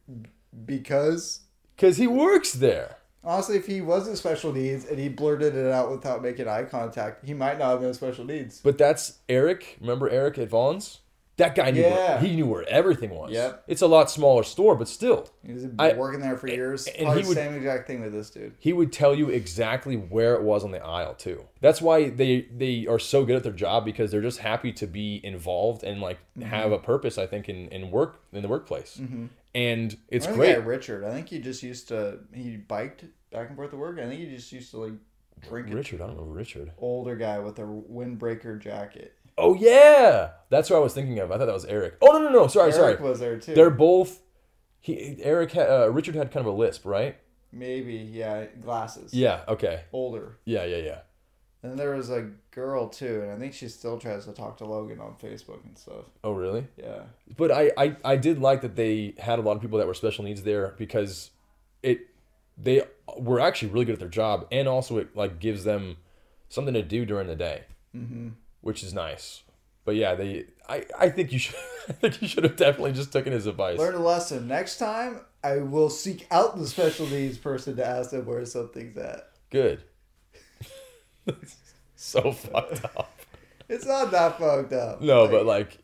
because 0.65 1.41
Cause 1.77 1.97
he 1.97 2.07
works 2.07 2.53
there. 2.53 2.97
honestly, 3.23 3.57
if 3.57 3.65
he 3.67 3.81
wasn't 3.81 4.17
special 4.17 4.53
needs 4.53 4.85
and 4.85 4.97
he 4.99 5.09
blurted 5.09 5.55
it 5.55 5.71
out 5.71 5.91
without 5.91 6.21
making 6.21 6.47
eye 6.47 6.63
contact, 6.63 7.25
he 7.25 7.33
might 7.33 7.57
not 7.59 7.71
have 7.71 7.81
been 7.81 7.93
special 7.93 8.25
needs. 8.25 8.61
But 8.61 8.77
that's 8.77 9.19
Eric. 9.27 9.77
Remember 9.81 10.09
Eric 10.09 10.37
at 10.37 10.49
Vons? 10.49 10.99
That 11.37 11.55
guy 11.55 11.71
knew. 11.71 11.83
Where, 11.83 12.19
he 12.19 12.35
knew 12.35 12.45
where 12.45 12.67
everything 12.69 13.09
was. 13.09 13.31
Yep. 13.31 13.63
It's 13.67 13.81
a 13.81 13.87
lot 13.87 14.11
smaller 14.11 14.43
store, 14.43 14.75
but 14.75 14.87
still, 14.87 15.27
He's 15.43 15.65
been 15.65 15.75
I- 15.79 15.93
working 15.93 16.19
there 16.19 16.37
for 16.37 16.47
years. 16.47 16.85
and 16.87 17.07
he 17.17 17.25
would- 17.27 17.35
same 17.35 17.55
exact 17.55 17.87
thing 17.87 18.01
with 18.01 18.11
this 18.11 18.29
dude. 18.29 18.53
he 18.59 18.73
would 18.73 18.91
tell 18.93 19.15
you 19.15 19.29
exactly 19.29 19.95
where 19.95 20.35
it 20.35 20.43
was 20.43 20.63
on 20.63 20.71
the 20.71 20.83
aisle 20.83 21.15
too. 21.15 21.45
That's 21.61 21.81
why 21.81 22.09
they 22.09 22.41
they 22.55 22.85
are 22.85 22.99
so 22.99 23.25
good 23.25 23.37
at 23.37 23.43
their 23.43 23.53
job 23.53 23.85
because 23.85 24.11
they're 24.11 24.21
just 24.21 24.39
happy 24.39 24.71
to 24.73 24.85
be 24.85 25.19
involved 25.23 25.83
and 25.83 25.99
like 26.01 26.19
Mm-hmm. 26.37 26.49
have 26.49 26.71
a 26.71 26.79
purpose. 26.79 27.17
I 27.17 27.25
think 27.27 27.49
in 27.49 27.67
in 27.69 27.91
work 27.91 28.21
in 28.33 28.41
the 28.41 28.47
workplace, 28.47 29.01
and 29.55 29.97
it's 30.09 30.27
great. 30.27 30.57
Richard. 30.63 31.03
I 31.03 31.11
think 31.11 31.27
he 31.29 31.39
just 31.39 31.63
used 31.63 31.87
to 31.89 32.19
he 32.33 32.55
biked 32.57 33.05
back 33.31 33.47
and 33.47 33.55
forth 33.55 33.71
to 33.71 33.77
work. 33.77 33.97
I 33.99 34.03
think 34.07 34.19
he 34.21 34.27
just 34.27 34.51
used 34.51 34.71
to 34.71 34.77
like 34.77 34.93
drink. 35.49 35.73
Richard, 35.73 36.01
I 36.01 36.07
don't 36.07 36.17
know 36.17 36.23
Richard. 36.23 36.71
older 36.77 37.15
guy 37.15 37.39
with 37.39 37.57
a 37.59 37.63
windbreaker 37.63 38.59
jacket. 38.59 39.13
Oh 39.37 39.55
yeah, 39.55 40.31
that's 40.49 40.69
what 40.69 40.77
I 40.77 40.79
was 40.79 40.93
thinking 40.93 41.19
of. 41.19 41.31
I 41.31 41.37
thought 41.37 41.45
that 41.45 41.53
was 41.53 41.65
Eric. 41.65 41.95
Oh 42.01 42.07
no 42.07 42.19
no 42.19 42.29
no, 42.29 42.47
sorry 42.47 42.65
Eric 42.71 42.75
sorry. 42.75 42.87
Eric 42.93 43.01
was 43.01 43.19
there 43.19 43.37
too. 43.37 43.53
They're 43.53 43.69
both. 43.69 44.19
He 44.79 45.17
Eric 45.21 45.51
had, 45.51 45.69
uh, 45.69 45.89
Richard 45.91 46.15
had 46.15 46.31
kind 46.31 46.45
of 46.45 46.53
a 46.53 46.55
lisp, 46.57 46.85
right? 46.85 47.17
Maybe, 47.51 47.95
yeah, 47.95 48.45
glasses. 48.61 49.13
Yeah. 49.13 49.41
Okay. 49.47 49.81
Older. 49.93 50.37
Yeah 50.45 50.65
yeah 50.65 50.77
yeah. 50.77 50.99
And 51.63 51.77
there 51.77 51.95
was 51.95 52.09
a 52.09 52.31
girl 52.49 52.89
too, 52.89 53.21
and 53.21 53.31
I 53.31 53.37
think 53.37 53.53
she 53.53 53.67
still 53.67 53.99
tries 53.99 54.25
to 54.25 54.31
talk 54.31 54.57
to 54.57 54.65
Logan 54.65 54.99
on 54.99 55.15
Facebook 55.21 55.63
and 55.63 55.77
stuff. 55.77 56.05
Oh 56.23 56.31
really? 56.33 56.65
Yeah. 56.77 57.03
But 57.37 57.51
I, 57.51 57.71
I 57.77 57.95
I 58.03 58.15
did 58.15 58.39
like 58.39 58.61
that 58.61 58.75
they 58.75 59.13
had 59.19 59.37
a 59.37 59.41
lot 59.43 59.55
of 59.57 59.61
people 59.61 59.77
that 59.77 59.85
were 59.87 59.93
special 59.93 60.23
needs 60.23 60.41
there 60.43 60.73
because 60.77 61.29
it 61.83 61.99
they 62.57 62.83
were 63.17 63.39
actually 63.39 63.69
really 63.69 63.85
good 63.85 63.93
at 63.93 63.99
their 63.99 64.09
job 64.09 64.47
and 64.51 64.67
also 64.67 64.97
it 64.97 65.15
like 65.15 65.39
gives 65.39 65.63
them 65.63 65.97
something 66.49 66.73
to 66.73 66.81
do 66.81 67.05
during 67.05 67.27
the 67.27 67.35
day, 67.35 67.63
Mm-hmm. 67.95 68.29
Which 68.61 68.83
is 68.83 68.93
nice. 68.93 69.43
But 69.83 69.95
yeah, 69.95 70.15
they 70.15 70.45
I, 70.69 70.85
I 70.97 71.09
think 71.09 71.31
you 71.31 71.39
should 71.39 71.55
I 71.89 71.93
think 71.93 72.21
you 72.21 72.27
should 72.27 72.43
have 72.43 72.55
definitely 72.55 72.93
just 72.93 73.11
taken 73.11 73.33
his 73.33 73.45
advice. 73.45 73.77
Learn 73.77 73.95
a 73.95 73.99
lesson. 73.99 74.47
Next 74.47 74.77
time, 74.77 75.21
I 75.43 75.57
will 75.57 75.89
seek 75.89 76.27
out 76.31 76.57
the 76.57 76.67
special 76.67 77.07
needs 77.07 77.37
person 77.37 77.75
to 77.77 77.85
ask 77.85 78.11
them 78.11 78.25
where 78.25 78.45
something's 78.45 78.97
at. 78.97 79.29
Good. 79.49 79.83
so 81.95 82.31
fucked 82.31 82.85
up. 82.85 83.19
It's 83.67 83.85
not 83.85 84.11
that 84.11 84.37
fucked 84.37 84.73
up. 84.73 85.01
No, 85.01 85.27
but 85.27 85.45
like 85.45 85.77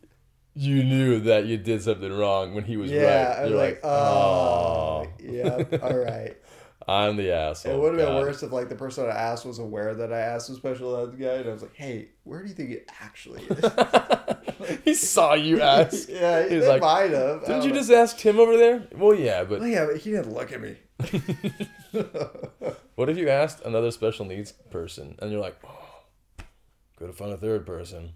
you 0.53 0.83
knew 0.83 1.19
that 1.21 1.45
you 1.45 1.57
did 1.57 1.83
something 1.83 2.11
wrong 2.11 2.55
when 2.55 2.63
he 2.63 2.77
was 2.77 2.89
yeah, 2.91 3.27
right. 3.27 3.43
I'm 3.43 3.49
You're 3.49 3.57
like, 3.57 3.79
oh, 3.83 5.07
yeah, 5.19 5.63
all 5.83 5.97
right. 5.97 6.35
I'm 6.89 7.17
the 7.17 7.32
asshole. 7.34 7.73
It 7.73 7.80
would 7.80 7.88
have 7.93 7.97
been 8.08 8.15
God. 8.15 8.21
worse 8.23 8.43
if 8.43 8.52
like 8.54 8.69
the 8.69 8.76
person 8.76 9.06
I 9.06 9.10
asked 9.10 9.45
was 9.45 9.60
aware 9.60 9.93
that 9.95 10.13
I 10.13 10.19
asked 10.19 10.50
a 10.50 10.56
special 10.56 10.95
ed 10.95 11.19
guy, 11.19 11.34
and 11.36 11.50
I 11.50 11.54
was 11.54 11.62
like, 11.62 11.76
"Hey, 11.76 12.10
where 12.23 12.41
do 12.41 12.47
you 12.47 12.54
think 12.56 12.69
it 12.71 12.89
actually 13.02 13.43
is?" 13.43 14.80
he 14.86 14.93
saw 14.93 15.34
you 15.34 15.62
ask. 15.76 16.08
yeah, 16.10 16.43
He's 16.43 16.62
they 16.62 16.67
like, 16.69 16.82
might 16.82 17.12
have. 17.12 17.41
Didn't 17.45 17.63
you 17.63 17.69
know. 17.69 17.76
just 17.76 17.91
ask 17.91 18.17
him 18.19 18.39
over 18.39 18.56
there? 18.56 18.88
Well, 18.95 19.13
yeah, 19.15 19.43
but 19.43 19.62
Oh, 19.62 19.65
yeah, 19.65 19.86
but 19.86 19.97
he 19.97 20.12
didn't 20.12 20.34
look 20.34 20.52
at 20.54 20.62
me. 20.62 20.78
what 22.95 23.10
if 23.10 23.17
you 23.17 23.30
asked 23.30 23.62
another 23.65 23.91
special 23.91 24.26
needs 24.26 24.52
person 24.52 25.15
and 25.19 25.32
you're 25.32 25.41
like, 25.41 25.58
oh, 25.65 26.45
could 26.97 27.08
have 27.08 27.17
found 27.17 27.34
a 27.34 27.38
third 27.38 27.65
person? 27.65 28.13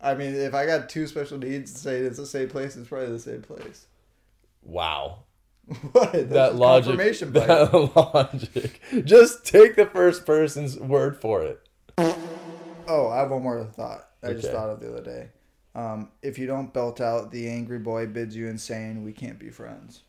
I 0.00 0.14
mean, 0.14 0.34
if 0.34 0.54
I 0.54 0.66
got 0.66 0.88
two 0.88 1.06
special 1.06 1.38
needs, 1.38 1.70
say 1.78 1.98
it's 1.98 2.16
the 2.16 2.26
same 2.26 2.48
place, 2.48 2.76
it's 2.76 2.88
probably 2.88 3.08
the 3.10 3.18
same 3.18 3.42
place. 3.42 3.86
Wow. 4.62 5.24
what? 5.92 6.12
That's 6.12 6.28
that 6.30 6.54
logic. 6.56 6.98
That 7.32 7.72
logic. 8.14 8.80
Just 9.04 9.44
take 9.46 9.76
the 9.76 9.86
first 9.86 10.26
person's 10.26 10.78
word 10.78 11.16
for 11.20 11.42
it. 11.42 11.60
Oh, 12.88 13.08
I 13.08 13.18
have 13.18 13.30
one 13.30 13.42
more 13.42 13.64
thought. 13.64 14.08
I 14.22 14.32
just 14.32 14.50
thought 14.50 14.70
of 14.70 14.80
the 14.80 14.92
other 14.92 15.02
day. 15.02 15.28
Um, 15.74 16.10
if 16.20 16.38
you 16.38 16.46
don't 16.46 16.72
belt 16.72 17.00
out, 17.00 17.30
the 17.30 17.48
angry 17.48 17.78
boy 17.78 18.06
bids 18.06 18.36
you 18.36 18.46
insane. 18.48 19.02
We 19.04 19.12
can't 19.12 19.38
be 19.38 19.50
friends. 19.50 20.02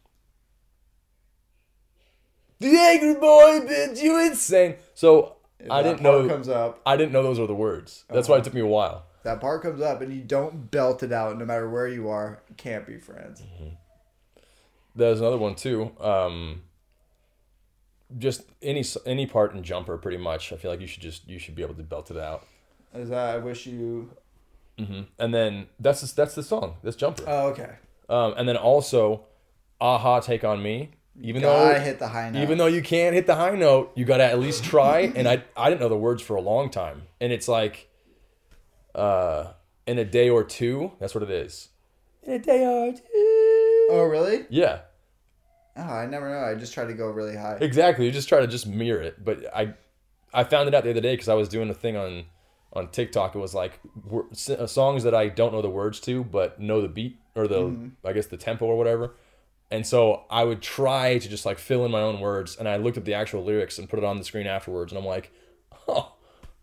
The 2.59 2.75
angry 2.77 3.15
boy 3.15 3.61
bids 3.67 4.01
you 4.01 4.19
insane. 4.25 4.75
So 4.93 5.37
If 5.59 5.71
I 5.71 5.83
didn't 5.83 6.01
part 6.01 6.23
know. 6.23 6.27
comes 6.29 6.49
up. 6.49 6.81
I 6.85 6.97
didn't 6.97 7.11
know 7.13 7.23
those 7.23 7.39
were 7.39 7.47
the 7.47 7.55
words. 7.55 8.05
That's 8.09 8.27
why 8.27 8.37
it 8.37 8.43
took 8.43 8.53
me 8.53 8.61
a 8.61 8.65
while. 8.67 9.05
That 9.23 9.39
part 9.39 9.61
comes 9.61 9.81
up, 9.81 10.01
and 10.01 10.13
you 10.13 10.21
don't 10.21 10.69
belt 10.69 11.01
it 11.01 11.13
out, 11.13 11.37
no 11.37 11.45
matter 11.45 11.69
where 11.69 11.87
you 11.87 12.09
are. 12.09 12.43
Can't 12.57 12.85
be 12.85 12.97
friends. 12.97 13.41
There's 14.95 15.19
another 15.21 15.37
one 15.37 15.55
too. 15.55 15.91
Um, 15.99 16.63
just 18.17 18.43
any 18.61 18.83
any 19.05 19.25
part 19.25 19.53
in 19.55 19.63
jumper, 19.63 19.97
pretty 19.97 20.17
much. 20.17 20.53
I 20.53 20.57
feel 20.57 20.69
like 20.71 20.81
you 20.81 20.87
should 20.87 21.01
just 21.01 21.27
you 21.27 21.39
should 21.39 21.55
be 21.55 21.63
able 21.63 21.73
to 21.75 21.83
belt 21.83 22.11
it 22.11 22.17
out. 22.17 22.45
Is 22.93 23.09
that 23.09 23.35
I 23.35 23.37
wish 23.39 23.65
you? 23.65 24.11
hmm 24.77 25.01
And 25.19 25.33
then 25.33 25.67
that's 25.79 26.01
the, 26.01 26.15
that's 26.15 26.35
the 26.35 26.43
song. 26.43 26.75
That's 26.83 26.95
jumper. 26.95 27.23
Oh, 27.27 27.47
okay. 27.49 27.71
Um, 28.09 28.33
and 28.37 28.47
then 28.47 28.57
also, 28.57 29.25
aha, 29.81 30.19
take 30.19 30.43
on 30.43 30.61
me. 30.61 30.91
Even 31.21 31.41
Gotta 31.43 31.73
though 31.75 31.79
hit 31.79 31.99
the 31.99 32.07
high 32.07 32.29
note. 32.31 32.41
even 32.41 32.57
though 32.57 32.65
you 32.67 32.81
can't 32.81 33.13
hit 33.15 33.27
the 33.27 33.35
high 33.35 33.55
note, 33.55 33.91
you 33.95 34.03
gotta 34.05 34.25
at 34.25 34.39
least 34.39 34.63
try. 34.63 35.11
and 35.15 35.27
I 35.27 35.43
I 35.57 35.69
didn't 35.69 35.81
know 35.81 35.89
the 35.89 35.97
words 35.97 36.21
for 36.21 36.35
a 36.35 36.41
long 36.41 36.69
time, 36.71 37.03
and 37.21 37.31
it's 37.31 37.47
like, 37.47 37.87
uh, 38.95 39.53
in 39.87 39.97
a 39.99 40.05
day 40.05 40.29
or 40.29 40.43
two. 40.43 40.91
That's 40.99 41.13
what 41.15 41.23
it 41.23 41.29
is. 41.31 41.69
In 42.23 42.33
a 42.33 42.39
day 42.39 42.65
or 42.65 42.93
two. 42.93 43.01
Oh, 43.89 44.03
really? 44.03 44.45
Yeah. 44.49 44.81
Oh, 45.75 45.81
I 45.81 46.05
never 46.05 46.29
know. 46.29 46.39
I 46.39 46.55
just 46.55 46.73
try 46.73 46.85
to 46.85 46.93
go 46.93 47.07
really 47.07 47.35
high. 47.35 47.57
Exactly. 47.59 48.05
You 48.05 48.11
just 48.11 48.29
try 48.29 48.39
to 48.39 48.47
just 48.47 48.67
mirror 48.67 49.01
it. 49.01 49.23
But 49.23 49.45
I, 49.55 49.73
I 50.33 50.43
found 50.43 50.67
it 50.67 50.75
out 50.75 50.83
the 50.83 50.91
other 50.91 51.01
day 51.01 51.13
because 51.13 51.29
I 51.29 51.33
was 51.33 51.49
doing 51.49 51.69
a 51.69 51.73
thing 51.73 51.97
on, 51.97 52.25
on 52.73 52.89
TikTok. 52.89 53.35
It 53.35 53.39
was 53.39 53.55
like 53.55 53.79
uh, 54.49 54.67
songs 54.67 55.03
that 55.03 55.15
I 55.15 55.29
don't 55.29 55.51
know 55.51 55.61
the 55.61 55.69
words 55.69 55.99
to, 56.01 56.23
but 56.23 56.59
know 56.59 56.81
the 56.81 56.87
beat 56.87 57.19
or 57.35 57.47
the, 57.47 57.91
I 58.05 58.13
guess 58.13 58.27
the 58.27 58.37
tempo 58.37 58.65
or 58.65 58.77
whatever. 58.77 59.15
And 59.71 59.87
so 59.87 60.25
I 60.29 60.43
would 60.43 60.61
try 60.61 61.17
to 61.17 61.27
just 61.27 61.47
like 61.47 61.57
fill 61.57 61.83
in 61.83 61.89
my 61.89 62.01
own 62.01 62.19
words, 62.19 62.57
and 62.57 62.69
I 62.69 62.77
looked 62.77 62.97
at 62.97 63.05
the 63.05 63.15
actual 63.15 63.43
lyrics 63.43 63.79
and 63.79 63.89
put 63.89 63.97
it 63.97 64.05
on 64.05 64.19
the 64.19 64.23
screen 64.23 64.45
afterwards, 64.45 64.91
and 64.91 64.99
I'm 64.99 65.05
like, 65.05 65.31
oh, 65.87 66.13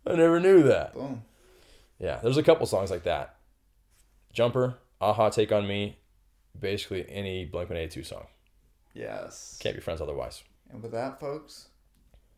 I 0.07 0.15
never 0.15 0.39
knew 0.39 0.63
that. 0.63 0.93
Boom. 0.93 1.23
Yeah, 1.99 2.21
there's 2.23 2.37
a 2.37 2.43
couple 2.45 2.67
songs 2.67 2.89
like 2.89 3.03
that. 3.03 3.35
Jumper, 4.33 4.77
Aha, 5.01 5.29
Take 5.31 5.51
on 5.51 5.67
Me, 5.67 5.99
basically 6.61 7.07
any 7.09 7.45
Blink 7.45 7.71
182 7.71 8.05
song. 8.05 8.27
Yes. 8.95 9.59
Can't 9.61 9.75
be 9.75 9.81
friends 9.81 10.01
otherwise. 10.01 10.43
And 10.71 10.83
with 10.83 10.93
that, 10.93 11.21
folks, 11.21 11.69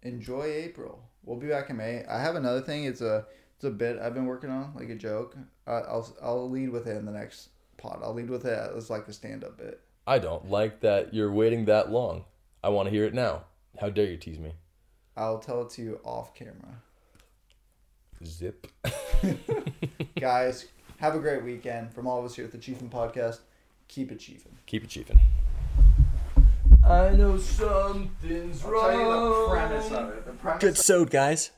enjoy 0.02 0.44
April. 0.44 1.02
We'll 1.24 1.38
be 1.38 1.48
back 1.48 1.70
in 1.70 1.76
May. 1.76 2.04
I 2.08 2.20
have 2.20 2.36
another 2.36 2.60
thing. 2.60 2.84
It's 2.84 3.00
a 3.00 3.26
it's 3.56 3.64
a 3.64 3.70
bit 3.70 3.98
I've 3.98 4.14
been 4.14 4.26
working 4.26 4.50
on, 4.50 4.72
like 4.74 4.88
a 4.88 4.94
joke. 4.94 5.36
I 5.66 5.72
I'll 5.72 6.16
I'll 6.22 6.50
lead 6.50 6.70
with 6.70 6.86
it 6.86 6.96
in 6.96 7.04
the 7.04 7.12
next 7.12 7.50
pod. 7.76 8.00
I'll 8.02 8.14
lead 8.14 8.30
with 8.30 8.44
it 8.44 8.58
as 8.76 8.90
like 8.90 9.06
a 9.08 9.12
stand 9.12 9.44
up 9.44 9.58
bit. 9.58 9.80
I 10.06 10.18
don't 10.18 10.50
like 10.50 10.80
that 10.80 11.14
you're 11.14 11.32
waiting 11.32 11.66
that 11.66 11.90
long. 11.90 12.24
I 12.64 12.70
want 12.70 12.86
to 12.86 12.90
hear 12.90 13.04
it 13.04 13.14
now. 13.14 13.44
How 13.80 13.88
dare 13.88 14.06
you 14.06 14.16
tease 14.16 14.38
me? 14.38 14.52
I'll 15.16 15.38
tell 15.38 15.62
it 15.62 15.70
to 15.70 15.82
you 15.82 16.00
off 16.04 16.34
camera. 16.34 16.82
Zip. 18.24 18.66
Guys, 20.18 20.66
have 20.98 21.14
a 21.14 21.18
great 21.18 21.44
weekend. 21.44 21.92
From 21.92 22.06
all 22.06 22.18
of 22.18 22.24
us 22.24 22.34
here 22.34 22.44
at 22.44 22.52
the 22.52 22.58
Chiefin 22.58 22.90
Podcast, 22.90 23.40
keep 23.92 24.10
achieving. 24.10 24.56
Keep 24.66 24.84
achieving. 24.84 25.18
I 26.82 27.10
know 27.10 27.36
something's 27.36 28.64
I'll 28.64 28.70
tell 28.72 28.92
you 28.92 29.04
the 29.04 29.48
premise 29.50 29.92
of 29.92 30.08
it. 30.10 30.26
The 30.26 30.32
premise 30.32 30.60
Good 30.62 30.78
sewed, 30.78 31.10
guys. 31.10 31.50